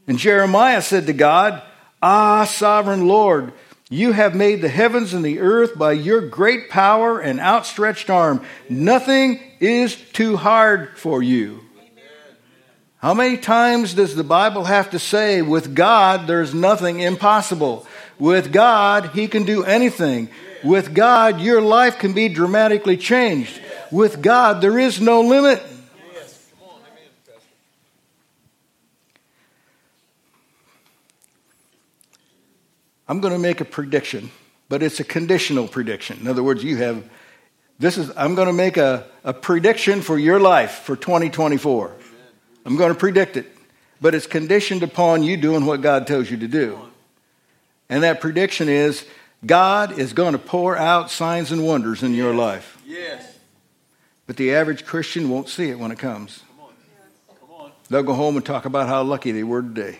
And 0.06 0.18
Jeremiah 0.18 0.82
said 0.82 1.06
to 1.06 1.12
God, 1.12 1.62
Ah, 2.02 2.44
sovereign 2.44 3.08
Lord, 3.08 3.52
you 3.90 4.12
have 4.12 4.34
made 4.34 4.60
the 4.60 4.68
heavens 4.68 5.14
and 5.14 5.24
the 5.24 5.40
earth 5.40 5.76
by 5.78 5.92
your 5.92 6.20
great 6.20 6.70
power 6.70 7.18
and 7.18 7.40
outstretched 7.40 8.10
arm. 8.10 8.44
Nothing 8.68 9.40
is 9.60 9.96
too 10.12 10.36
hard 10.36 10.96
for 10.98 11.22
you. 11.22 11.60
How 12.98 13.12
many 13.12 13.36
times 13.36 13.92
does 13.92 14.14
the 14.14 14.24
Bible 14.24 14.64
have 14.64 14.90
to 14.90 14.98
say, 14.98 15.42
with 15.42 15.74
God, 15.74 16.26
there's 16.26 16.54
nothing 16.54 17.00
impossible? 17.00 17.86
With 18.18 18.52
God, 18.52 19.10
He 19.14 19.28
can 19.28 19.44
do 19.44 19.64
anything. 19.64 20.28
With 20.62 20.94
God, 20.94 21.40
your 21.40 21.60
life 21.60 21.98
can 21.98 22.12
be 22.12 22.28
dramatically 22.28 22.96
changed. 22.96 23.60
With 23.90 24.22
God, 24.22 24.60
there 24.60 24.78
is 24.78 25.00
no 25.00 25.20
limit. 25.20 25.62
I'm 33.06 33.20
going 33.20 33.34
to 33.34 33.38
make 33.38 33.60
a 33.60 33.66
prediction, 33.66 34.30
but 34.68 34.82
it's 34.82 34.98
a 34.98 35.04
conditional 35.04 35.68
prediction. 35.68 36.18
In 36.20 36.26
other 36.26 36.42
words, 36.42 36.64
you 36.64 36.78
have 36.78 37.04
this 37.78 37.98
is 37.98 38.10
I'm 38.16 38.34
going 38.34 38.46
to 38.46 38.54
make 38.54 38.76
a, 38.76 39.06
a 39.24 39.34
prediction 39.34 40.00
for 40.00 40.18
your 40.18 40.40
life 40.40 40.82
for 40.84 40.96
2024. 40.96 41.94
I'm 42.64 42.76
going 42.76 42.92
to 42.92 42.98
predict 42.98 43.36
it, 43.36 43.46
but 44.00 44.14
it's 44.14 44.26
conditioned 44.26 44.82
upon 44.82 45.22
you 45.22 45.36
doing 45.36 45.66
what 45.66 45.82
God 45.82 46.06
tells 46.06 46.30
you 46.30 46.36
to 46.38 46.48
do. 46.48 46.78
And 47.88 48.02
that 48.02 48.20
prediction 48.20 48.68
is 48.68 49.04
God 49.44 49.98
is 49.98 50.12
going 50.12 50.32
to 50.32 50.38
pour 50.38 50.76
out 50.76 51.10
signs 51.10 51.52
and 51.52 51.66
wonders 51.66 52.02
in 52.02 52.14
your 52.14 52.34
life. 52.34 52.78
Yes. 52.86 53.38
But 54.26 54.36
the 54.36 54.54
average 54.54 54.86
Christian 54.86 55.28
won't 55.28 55.48
see 55.48 55.68
it 55.68 55.78
when 55.78 55.90
it 55.90 55.98
comes. 55.98 56.42
Come 56.48 56.66
on. 56.66 57.38
Come 57.40 57.50
on. 57.66 57.72
They'll 57.90 58.02
go 58.02 58.14
home 58.14 58.36
and 58.36 58.44
talk 58.44 58.64
about 58.64 58.88
how 58.88 59.02
lucky 59.02 59.32
they 59.32 59.44
were 59.44 59.62
today. 59.62 59.98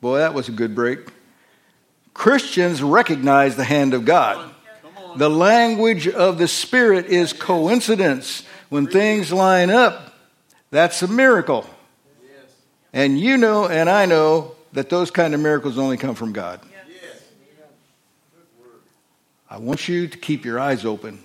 Boy, 0.00 0.18
that 0.18 0.34
was 0.34 0.48
a 0.48 0.52
good 0.52 0.74
break. 0.74 0.98
Christians 2.12 2.82
recognize 2.82 3.56
the 3.56 3.64
hand 3.64 3.94
of 3.94 4.04
God. 4.04 4.52
The 5.16 5.30
language 5.30 6.08
of 6.08 6.38
the 6.38 6.48
Spirit 6.48 7.06
is 7.06 7.32
coincidence. 7.32 8.44
When 8.68 8.86
things 8.86 9.32
line 9.32 9.70
up, 9.70 10.14
that's 10.70 11.02
a 11.02 11.08
miracle. 11.08 11.66
And 12.92 13.18
you 13.18 13.36
know, 13.36 13.68
and 13.68 13.88
I 13.88 14.06
know, 14.06 14.54
that 14.72 14.88
those 14.88 15.10
kind 15.10 15.34
of 15.34 15.40
miracles 15.40 15.78
only 15.78 15.96
come 15.96 16.14
from 16.14 16.32
God. 16.32 16.60
I 19.48 19.58
want 19.58 19.86
you 19.86 20.08
to 20.08 20.16
keep 20.16 20.44
your 20.46 20.58
eyes 20.58 20.84
open. 20.84 21.22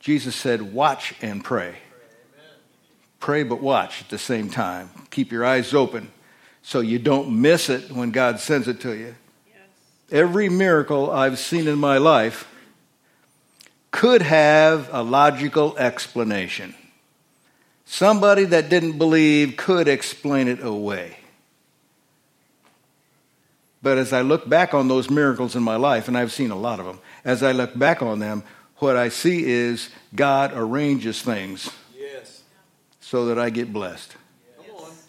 Jesus 0.00 0.34
said, 0.34 0.72
Watch 0.72 1.14
and 1.22 1.44
pray. 1.44 1.76
Pray, 3.20 3.42
but 3.44 3.60
watch 3.60 4.00
at 4.00 4.08
the 4.08 4.18
same 4.18 4.50
time. 4.50 4.90
Keep 5.10 5.30
your 5.30 5.44
eyes 5.44 5.72
open 5.72 6.10
so 6.62 6.80
you 6.80 6.98
don't 6.98 7.40
miss 7.40 7.68
it 7.68 7.92
when 7.92 8.10
God 8.10 8.40
sends 8.40 8.66
it 8.66 8.80
to 8.80 8.96
you. 8.96 9.14
Every 10.10 10.48
miracle 10.48 11.10
I've 11.10 11.38
seen 11.38 11.68
in 11.68 11.78
my 11.78 11.98
life 11.98 12.48
could 13.92 14.22
have 14.22 14.88
a 14.92 15.02
logical 15.02 15.76
explanation. 15.78 16.74
Somebody 17.84 18.46
that 18.46 18.68
didn't 18.68 18.98
believe 18.98 19.56
could 19.56 19.86
explain 19.86 20.48
it 20.48 20.64
away. 20.64 21.19
But 23.82 23.98
as 23.98 24.12
I 24.12 24.20
look 24.20 24.48
back 24.48 24.74
on 24.74 24.88
those 24.88 25.08
miracles 25.08 25.56
in 25.56 25.62
my 25.62 25.76
life, 25.76 26.08
and 26.08 26.16
I've 26.16 26.32
seen 26.32 26.50
a 26.50 26.56
lot 26.56 26.80
of 26.80 26.86
them, 26.86 26.98
as 27.24 27.42
I 27.42 27.52
look 27.52 27.78
back 27.78 28.02
on 28.02 28.18
them, 28.18 28.42
what 28.76 28.96
I 28.96 29.08
see 29.08 29.44
is 29.44 29.90
God 30.14 30.52
arranges 30.54 31.22
things 31.22 31.70
yes. 31.98 32.42
so 33.00 33.26
that 33.26 33.38
I 33.38 33.50
get 33.50 33.72
blessed. 33.72 34.16
Yes. 34.66 35.06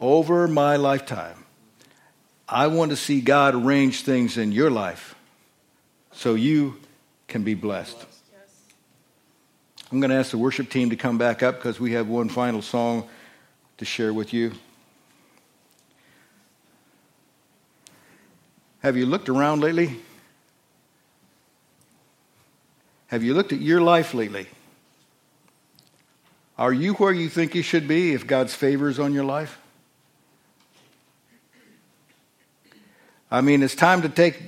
Over 0.00 0.48
my 0.48 0.76
lifetime, 0.76 1.44
I 2.48 2.66
want 2.68 2.90
to 2.90 2.96
see 2.96 3.20
God 3.20 3.54
arrange 3.54 4.02
things 4.02 4.38
in 4.38 4.52
your 4.52 4.70
life 4.70 5.14
so 6.12 6.34
you 6.34 6.76
can 7.28 7.44
be 7.44 7.54
blessed. 7.54 8.06
I'm 9.90 10.00
going 10.00 10.10
to 10.10 10.16
ask 10.16 10.32
the 10.32 10.38
worship 10.38 10.68
team 10.68 10.90
to 10.90 10.96
come 10.96 11.16
back 11.16 11.42
up 11.42 11.56
because 11.56 11.80
we 11.80 11.92
have 11.92 12.08
one 12.08 12.28
final 12.28 12.60
song 12.60 13.08
to 13.78 13.84
share 13.84 14.12
with 14.12 14.32
you. 14.32 14.52
Have 18.80 18.96
you 18.96 19.06
looked 19.06 19.28
around 19.28 19.60
lately? 19.60 19.96
Have 23.08 23.22
you 23.24 23.34
looked 23.34 23.52
at 23.52 23.60
your 23.60 23.80
life 23.80 24.14
lately? 24.14 24.46
Are 26.58 26.72
you 26.72 26.94
where 26.94 27.12
you 27.12 27.28
think 27.28 27.54
you 27.54 27.62
should 27.62 27.88
be 27.88 28.12
if 28.12 28.26
God's 28.26 28.54
favor 28.54 28.88
is 28.88 28.98
on 28.98 29.14
your 29.14 29.24
life? 29.24 29.58
I 33.30 33.40
mean, 33.40 33.62
it's 33.62 33.74
time 33.74 34.02
to 34.02 34.08
take 34.08 34.40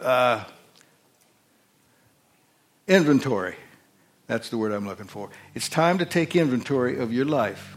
uh, 0.00 0.44
Inventory. 2.86 3.56
That's 4.28 4.48
the 4.48 4.58
word 4.58 4.72
I'm 4.72 4.86
looking 4.86 5.06
for. 5.06 5.30
It's 5.54 5.68
time 5.68 5.98
to 5.98 6.04
take 6.04 6.36
inventory 6.36 6.98
of 6.98 7.12
your 7.12 7.24
life. 7.24 7.76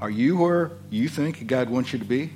Are 0.00 0.10
you 0.10 0.38
where 0.38 0.72
you 0.88 1.08
think 1.08 1.46
God 1.46 1.68
wants 1.68 1.92
you 1.92 1.98
to 1.98 2.04
be? 2.04 2.30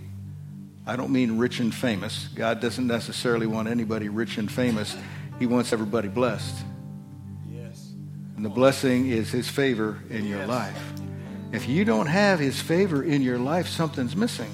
I 0.87 0.97
don't 0.97 1.11
mean 1.11 1.39
rich 1.39 1.61
and 1.61 1.75
famous. 1.75 2.29
God 2.35 2.61
doesn't 2.61 2.87
necessarily 2.87 3.47
want 3.47 3.69
anybody 3.69 4.09
rich 4.09 4.37
and 4.37 4.51
famous. 4.51 4.95
He 5.39 5.47
wants 5.47 5.73
everybody 5.73 6.09
blessed. 6.09 6.55
Yes. 7.51 7.93
And 8.37 8.45
the 8.45 8.51
blessing 8.51 9.09
is 9.09 9.31
his 9.31 9.49
favor 9.49 9.99
in 10.11 10.27
your 10.27 10.47
life. 10.47 10.79
If 11.53 11.69
you 11.69 11.85
don't 11.85 12.07
have 12.07 12.39
his 12.39 12.61
favor 12.61 13.03
in 13.03 13.23
your 13.23 13.39
life, 13.39 13.69
something's 13.69 14.15
missing. 14.15 14.51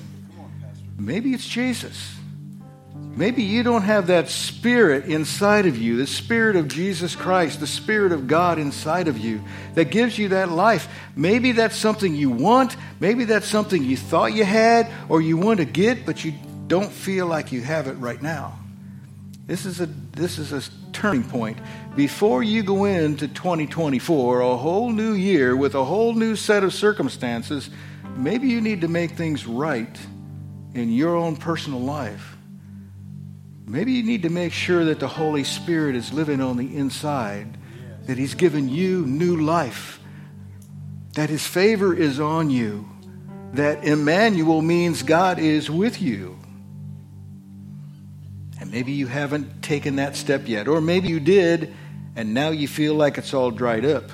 Maybe 0.99 1.33
it's 1.33 1.49
Jesus. 1.49 2.15
Maybe 3.17 3.43
you 3.43 3.63
don't 3.63 3.83
have 3.83 4.07
that 4.07 4.29
spirit 4.29 5.07
inside 5.07 5.67
of 5.67 5.77
you, 5.77 5.97
the 5.97 6.07
spirit 6.07 6.57
of 6.57 6.69
Jesus 6.69 7.17
Christ, 7.17 7.59
the 7.59 7.67
spirit 7.67 8.13
of 8.13 8.29
God 8.29 8.59
inside 8.59 9.09
of 9.09 9.19
you 9.19 9.43
that 9.75 9.91
gives 9.91 10.17
you 10.17 10.29
that 10.29 10.51
life. 10.51 10.89
Maybe 11.17 11.53
that's 11.53 11.77
something 11.77 12.15
you 12.15 12.31
want. 12.31 12.77
Maybe 13.01 13.25
that's 13.25 13.49
something 13.49 13.83
you 13.83 13.97
thought 13.97 14.33
you 14.33 14.45
had 14.45 14.91
or 15.09 15.21
you 15.21 15.37
want 15.37 15.59
to 15.59 15.65
get, 15.65 16.07
but 16.07 16.25
you 16.25 16.35
don't 16.69 16.91
feel 16.91 17.27
like 17.27 17.51
you 17.51 17.63
have 17.63 17.89
it 17.89 17.95
right 17.95 18.23
now. 18.23 18.59
This 19.47 19.67
is 19.67 19.81
a, 19.81 19.87
this 19.87 20.39
is 20.39 20.53
a 20.53 20.63
turning 20.93 21.25
point. 21.25 21.59
Before 21.97 22.45
you 22.45 22.63
go 22.63 22.85
into 22.85 23.27
2024, 23.27 24.41
a 24.41 24.57
whole 24.57 24.91
new 24.91 25.15
year 25.15 25.57
with 25.57 25.75
a 25.75 25.85
whole 25.85 26.15
new 26.15 26.37
set 26.37 26.63
of 26.63 26.73
circumstances, 26.73 27.71
maybe 28.15 28.47
you 28.47 28.61
need 28.61 28.83
to 28.83 28.89
make 28.89 29.13
things 29.13 29.49
right 29.49 29.99
in 30.75 30.93
your 30.93 31.17
own 31.17 31.35
personal 31.35 31.81
life. 31.81 32.30
Maybe 33.71 33.93
you 33.93 34.03
need 34.03 34.23
to 34.23 34.31
make 34.31 34.53
sure 34.53 34.85
that 34.87 34.99
the 34.99 35.07
Holy 35.07 35.45
Spirit 35.45 35.95
is 35.95 36.13
living 36.13 36.41
on 36.41 36.57
the 36.57 36.77
inside, 36.77 37.57
that 38.07 38.19
He's 38.19 38.35
given 38.35 38.69
you 38.69 39.07
new 39.07 39.37
life. 39.37 40.01
that 41.15 41.29
his 41.29 41.47
favor 41.47 41.93
is 41.95 42.21
on 42.21 42.51
you, 42.51 42.89
that 43.55 43.85
Emmanuel 43.85 44.63
means 44.63 45.03
God 45.03 45.39
is 45.39 45.69
with 45.69 46.01
you. 46.01 46.39
And 48.61 48.71
maybe 48.71 48.93
you 48.93 49.07
haven't 49.07 49.63
taken 49.63 49.97
that 49.97 50.15
step 50.17 50.47
yet, 50.47 50.69
or 50.69 50.81
maybe 50.81 51.09
you 51.09 51.19
did, 51.19 51.75
and 52.15 52.33
now 52.35 52.51
you 52.51 52.69
feel 52.69 52.95
like 52.95 53.19
it's 53.19 53.35
all 53.35 53.51
dried 53.51 53.85
up. 53.85 54.05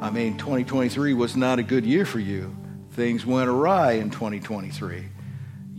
I 0.00 0.10
mean, 0.10 0.36
2023 0.36 1.14
was 1.14 1.36
not 1.36 1.58
a 1.58 1.62
good 1.62 1.86
year 1.86 2.04
for 2.04 2.18
you. 2.18 2.56
Things 2.92 3.24
went 3.24 3.48
awry 3.48 3.92
in 3.92 4.10
2023. 4.10 5.08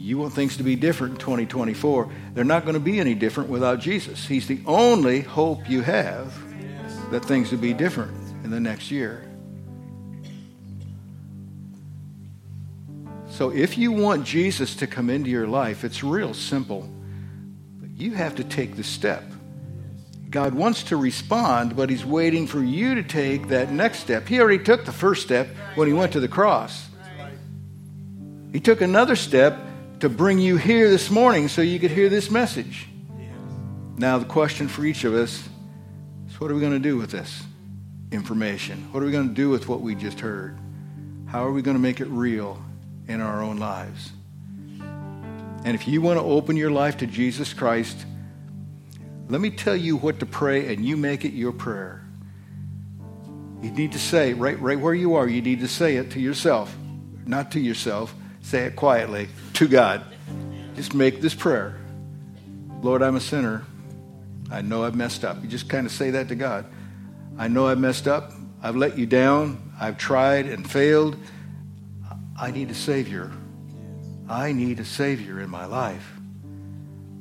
You 0.03 0.17
want 0.17 0.33
things 0.33 0.57
to 0.57 0.63
be 0.63 0.75
different 0.75 1.13
in 1.13 1.19
2024. 1.19 2.11
They're 2.33 2.43
not 2.43 2.63
going 2.63 2.73
to 2.73 2.81
be 2.81 2.99
any 2.99 3.15
different 3.15 3.49
without 3.49 3.79
Jesus. 3.79 4.27
He's 4.27 4.47
the 4.47 4.59
only 4.65 5.21
hope 5.21 5.69
you 5.69 5.79
have 5.79 6.37
that 7.09 7.23
things 7.23 7.51
will 7.51 7.59
be 7.59 7.73
different 7.73 8.11
in 8.43 8.51
the 8.51 8.59
next 8.59 8.91
year. 8.91 9.25
So 13.29 13.49
if 13.51 13.77
you 13.77 13.93
want 13.93 14.25
Jesus 14.25 14.75
to 14.75 14.87
come 14.87 15.09
into 15.09 15.29
your 15.29 15.47
life, 15.47 15.85
it's 15.85 16.03
real 16.03 16.33
simple. 16.33 16.89
You 17.95 18.11
have 18.11 18.35
to 18.35 18.43
take 18.43 18.75
the 18.75 18.83
step. 18.83 19.23
God 20.29 20.53
wants 20.53 20.83
to 20.83 20.97
respond, 20.97 21.77
but 21.77 21.89
He's 21.89 22.03
waiting 22.03 22.45
for 22.45 22.61
you 22.61 22.95
to 22.95 23.03
take 23.03 23.47
that 23.47 23.71
next 23.71 23.99
step. 23.99 24.27
He 24.27 24.41
already 24.41 24.61
took 24.61 24.83
the 24.83 24.91
first 24.91 25.21
step 25.21 25.47
when 25.75 25.87
He 25.87 25.93
went 25.93 26.11
to 26.11 26.19
the 26.19 26.27
cross. 26.27 26.89
He 28.51 28.59
took 28.59 28.81
another 28.81 29.15
step 29.15 29.57
to 30.03 30.09
bring 30.09 30.37
you 30.37 30.57
here 30.57 30.89
this 30.89 31.09
morning 31.09 31.47
so 31.47 31.61
you 31.61 31.79
could 31.79 31.89
hear 31.89 32.09
this 32.09 32.29
message. 32.29 32.89
Now, 33.95 34.17
the 34.17 34.25
question 34.25 34.67
for 34.67 34.83
each 34.83 35.05
of 35.05 35.13
us 35.13 35.47
is 36.27 36.41
what 36.41 36.51
are 36.51 36.53
we 36.53 36.59
going 36.59 36.73
to 36.73 36.79
do 36.79 36.97
with 36.97 37.11
this 37.11 37.41
information? 38.11 38.89
What 38.91 39.01
are 39.01 39.05
we 39.05 39.13
going 39.13 39.29
to 39.29 39.33
do 39.33 39.49
with 39.49 39.69
what 39.69 39.79
we 39.79 39.95
just 39.95 40.19
heard? 40.19 40.59
How 41.25 41.45
are 41.45 41.53
we 41.53 41.61
going 41.61 41.77
to 41.77 41.81
make 41.81 42.01
it 42.01 42.07
real 42.07 42.61
in 43.07 43.21
our 43.21 43.41
own 43.41 43.55
lives? 43.59 44.11
And 44.81 45.73
if 45.73 45.87
you 45.87 46.01
want 46.01 46.19
to 46.19 46.25
open 46.25 46.57
your 46.57 46.71
life 46.71 46.97
to 46.97 47.07
Jesus 47.07 47.53
Christ, 47.53 48.05
let 49.29 49.39
me 49.39 49.51
tell 49.51 49.77
you 49.77 49.95
what 49.95 50.19
to 50.19 50.25
pray 50.25 50.73
and 50.73 50.83
you 50.83 50.97
make 50.97 51.23
it 51.23 51.31
your 51.31 51.53
prayer. 51.53 52.03
You 53.61 53.71
need 53.71 53.93
to 53.93 53.99
say, 53.99 54.33
right, 54.33 54.59
right 54.59 54.77
where 54.77 54.93
you 54.93 55.15
are, 55.15 55.29
you 55.29 55.41
need 55.41 55.61
to 55.61 55.69
say 55.69 55.95
it 55.95 56.11
to 56.11 56.19
yourself. 56.19 56.75
Not 57.25 57.51
to 57.51 57.61
yourself, 57.61 58.13
say 58.43 58.65
it 58.65 58.75
quietly 58.75 59.29
to 59.53 59.67
God. 59.67 60.05
Just 60.75 60.93
make 60.93 61.21
this 61.21 61.33
prayer 61.33 61.79
Lord, 62.83 63.01
I'm 63.01 63.15
a 63.15 63.21
sinner. 63.21 63.65
I 64.51 64.61
know 64.61 64.83
I've 64.83 64.95
messed 64.95 65.23
up. 65.23 65.41
You 65.41 65.47
just 65.47 65.69
kind 65.69 65.87
of 65.87 65.91
say 65.91 66.11
that 66.11 66.27
to 66.27 66.35
God. 66.35 66.65
I 67.37 67.47
know 67.47 67.67
I've 67.67 67.79
messed 67.79 68.07
up. 68.07 68.33
I've 68.61 68.75
let 68.75 68.97
you 68.97 69.05
down. 69.05 69.71
I've 69.79 69.97
tried 69.97 70.47
and 70.47 70.69
failed. 70.69 71.17
I 72.39 72.51
need 72.51 72.69
a 72.69 72.75
Savior. 72.75 73.31
I 74.29 74.51
need 74.51 74.79
a 74.79 74.85
Savior 74.85 75.39
in 75.39 75.49
my 75.49 75.65
life. 75.65 76.13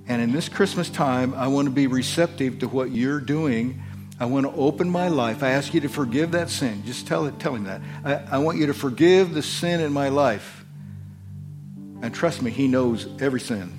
And 0.09 0.21
in 0.21 0.33
this 0.33 0.49
Christmas 0.49 0.91
time, 0.91 1.33
I 1.35 1.47
want 1.47 1.67
to 1.67 1.71
be 1.73 1.87
receptive 1.87 2.59
to 2.59 2.69
what 2.69 2.91
you're 2.91 3.21
doing. 3.21 3.83
I 4.19 4.25
want 4.25 4.47
to 4.47 4.53
open 4.53 4.91
my 4.91 5.09
life. 5.09 5.45
I 5.45 5.51
ask 5.51 5.73
you 5.75 5.81
to 5.83 5.89
forgive 5.89 6.33
that 6.33 6.51
sin. 6.51 6.83
Just 6.85 7.07
tell, 7.07 7.27
it, 7.27 7.39
tell 7.39 7.55
him 7.55 7.65
that. 7.65 7.81
I, 8.05 8.37
I 8.37 8.39
want 8.39 8.59
you 8.59 8.67
to 8.67 8.75
forgive 8.75 9.33
the 9.33 9.43
sin 9.43 9.81
in 9.81 9.93
my 9.93 10.09
life. 10.09 10.62
And 12.03 12.13
trust 12.13 12.43
me, 12.43 12.51
He 12.51 12.69
knows 12.69 13.09
every 13.21 13.41
sin. 13.41 13.73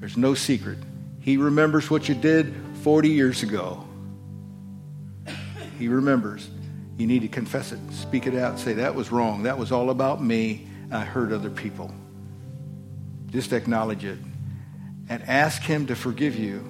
There's 0.00 0.16
no 0.16 0.34
secret. 0.34 0.78
He 1.20 1.36
remembers 1.36 1.90
what 1.90 2.08
you 2.08 2.14
did 2.14 2.54
40 2.82 3.10
years 3.10 3.42
ago. 3.42 3.86
He 5.78 5.88
remembers. 5.88 6.48
You 6.96 7.06
need 7.06 7.22
to 7.22 7.28
confess 7.28 7.72
it, 7.72 7.78
speak 7.92 8.26
it 8.26 8.34
out, 8.34 8.58
say, 8.58 8.74
That 8.74 8.94
was 8.94 9.12
wrong. 9.12 9.44
That 9.44 9.58
was 9.58 9.72
all 9.72 9.90
about 9.90 10.22
me. 10.22 10.66
I 10.90 11.00
hurt 11.00 11.32
other 11.32 11.50
people. 11.50 11.94
Just 13.28 13.52
acknowledge 13.52 14.04
it 14.04 14.18
and 15.08 15.22
ask 15.22 15.62
Him 15.62 15.86
to 15.86 15.96
forgive 15.96 16.36
you. 16.36 16.64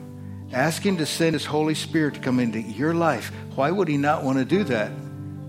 Ask 0.52 0.82
Him 0.82 0.96
to 0.98 1.06
send 1.06 1.34
His 1.34 1.44
Holy 1.46 1.74
Spirit 1.74 2.14
to 2.14 2.20
come 2.20 2.38
into 2.38 2.60
your 2.60 2.94
life. 2.94 3.32
Why 3.54 3.70
would 3.70 3.88
He 3.88 3.96
not 3.96 4.24
want 4.24 4.38
to 4.38 4.44
do 4.44 4.64
that? 4.64 4.92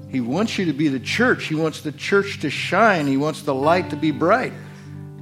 He 0.10 0.20
wants 0.20 0.58
you 0.58 0.66
to 0.66 0.74
be 0.74 0.88
the 0.88 1.00
church. 1.00 1.46
He 1.46 1.56
wants 1.56 1.82
the 1.82 1.92
church 1.92 2.42
to 2.42 2.50
shine. 2.50 3.08
He 3.08 3.18
wants 3.18 3.44
the 3.44 3.56
light 3.56 3.92
to 3.92 3.96
be 3.96 4.12
bright. 4.12 4.54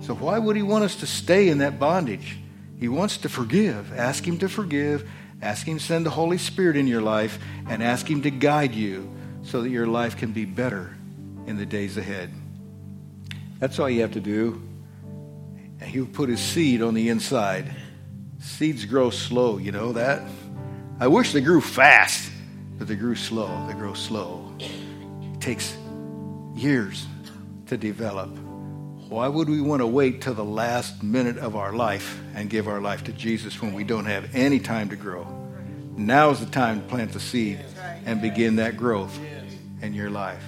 So, 0.10 0.15
why 0.15 0.39
would 0.39 0.56
He 0.56 0.63
want 0.63 0.86
us 0.86 0.95
to 1.02 1.06
stay 1.06 1.50
in 1.50 1.60
that 1.60 1.78
bondage? 1.78 2.39
He 2.80 2.88
wants 2.88 3.17
to 3.17 3.30
forgive. 3.30 3.93
Ask 3.93 4.28
Him 4.28 4.39
to 4.39 4.50
forgive. 4.50 5.08
Ask 5.39 5.67
Him 5.67 5.78
to 5.78 5.84
send 5.84 6.04
the 6.04 6.10
Holy 6.10 6.39
Spirit 6.39 6.78
in 6.78 6.88
your 6.88 7.02
life 7.02 7.38
and 7.67 7.84
ask 7.84 8.10
Him 8.10 8.24
to 8.24 8.32
guide 8.32 8.74
you 8.74 9.08
so 9.43 9.62
that 9.62 9.69
your 9.69 9.86
life 9.86 10.17
can 10.17 10.32
be 10.32 10.45
better 10.45 10.98
in 11.45 11.58
the 11.58 11.65
days 11.67 11.95
ahead. 11.95 12.34
That's 13.60 13.78
all 13.78 13.88
you 13.88 14.02
have 14.02 14.13
to 14.13 14.19
do 14.19 14.60
and 15.80 15.88
he 15.88 16.02
would 16.02 16.12
put 16.12 16.28
his 16.28 16.39
seed 16.39 16.82
on 16.82 16.95
the 16.95 17.10
inside. 17.10 17.72
Seeds 18.39 18.86
grow 18.86 19.12
slow, 19.12 19.60
you 19.60 19.72
know 19.72 19.93
that? 19.93 20.24
I 21.00 21.08
wish 21.08 21.34
they 21.34 21.41
grew 21.41 21.62
fast, 21.62 22.32
but 22.80 22.88
they 22.88 22.95
grew 22.95 23.15
slow. 23.15 23.67
They 23.67 23.74
grow 23.74 23.93
slow. 23.93 24.52
It 24.60 25.39
takes 25.39 25.78
years 26.56 27.06
to 27.67 27.78
develop. 27.78 28.48
Why 29.10 29.28
would 29.28 29.50
we 29.50 29.60
want 29.60 29.82
to 29.82 29.88
wait 29.88 30.22
till 30.22 30.36
the 30.36 30.45
last 30.45 31.02
minute 31.02 31.39
of 31.39 31.56
our 31.56 31.74
life 31.74 32.22
and 32.36 32.50
give 32.50 32.67
our 32.67 32.80
life 32.80 33.06
to 33.06 33.12
Jesus 33.12 33.62
when 33.62 33.74
we 33.74 33.84
don't 33.84 34.06
have 34.06 34.36
any 34.36 34.60
time 34.60 34.89
to 34.89 34.95
grow? 34.95 35.28
Now 35.98 36.30
is 36.30 36.39
the 36.39 36.45
time 36.45 36.82
to 36.82 36.88
plant 36.88 37.13
the 37.13 37.19
seed 37.19 37.60
and 38.06 38.22
begin 38.22 38.58
that 38.58 38.78
growth 38.78 39.19
in 39.82 39.93
your 39.95 40.12
life. 40.12 40.43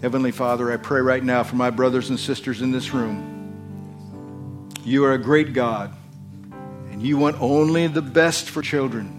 Heavenly 0.00 0.30
Father, 0.30 0.72
I 0.72 0.76
pray 0.76 1.00
right 1.00 1.22
now 1.22 1.42
for 1.42 1.56
my 1.56 1.70
brothers 1.70 2.08
and 2.08 2.18
sisters 2.18 2.62
in 2.62 2.70
this 2.70 2.94
room 2.94 3.32
you 4.84 5.04
are 5.04 5.12
a 5.12 5.18
great 5.18 5.52
God, 5.52 5.94
and 6.90 7.00
you 7.00 7.16
want 7.16 7.40
only 7.40 7.86
the 7.86 8.02
best 8.02 8.50
for 8.50 8.62
children. 8.62 9.18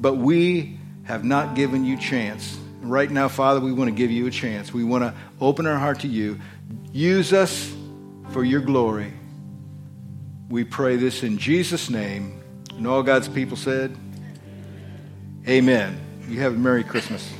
But 0.00 0.14
we 0.14 0.78
have 1.04 1.24
not 1.24 1.54
given 1.54 1.84
you 1.84 1.98
chance. 1.98 2.58
Right 2.80 3.10
now, 3.10 3.28
Father, 3.28 3.60
we 3.60 3.72
want 3.72 3.88
to 3.88 3.94
give 3.94 4.10
you 4.10 4.26
a 4.26 4.30
chance. 4.30 4.72
We 4.72 4.84
want 4.84 5.04
to 5.04 5.14
open 5.40 5.66
our 5.66 5.76
heart 5.76 6.00
to 6.00 6.08
you. 6.08 6.40
Use 6.92 7.32
us 7.32 7.74
for 8.30 8.44
your 8.44 8.60
glory. 8.60 9.12
We 10.48 10.64
pray 10.64 10.96
this 10.96 11.22
in 11.22 11.38
Jesus' 11.38 11.90
name. 11.90 12.42
And 12.76 12.86
all 12.86 13.02
God's 13.02 13.28
people 13.28 13.56
said, 13.56 13.96
Amen. 15.46 16.00
You 16.28 16.40
have 16.40 16.54
a 16.54 16.58
Merry 16.58 16.84
Christmas. 16.84 17.32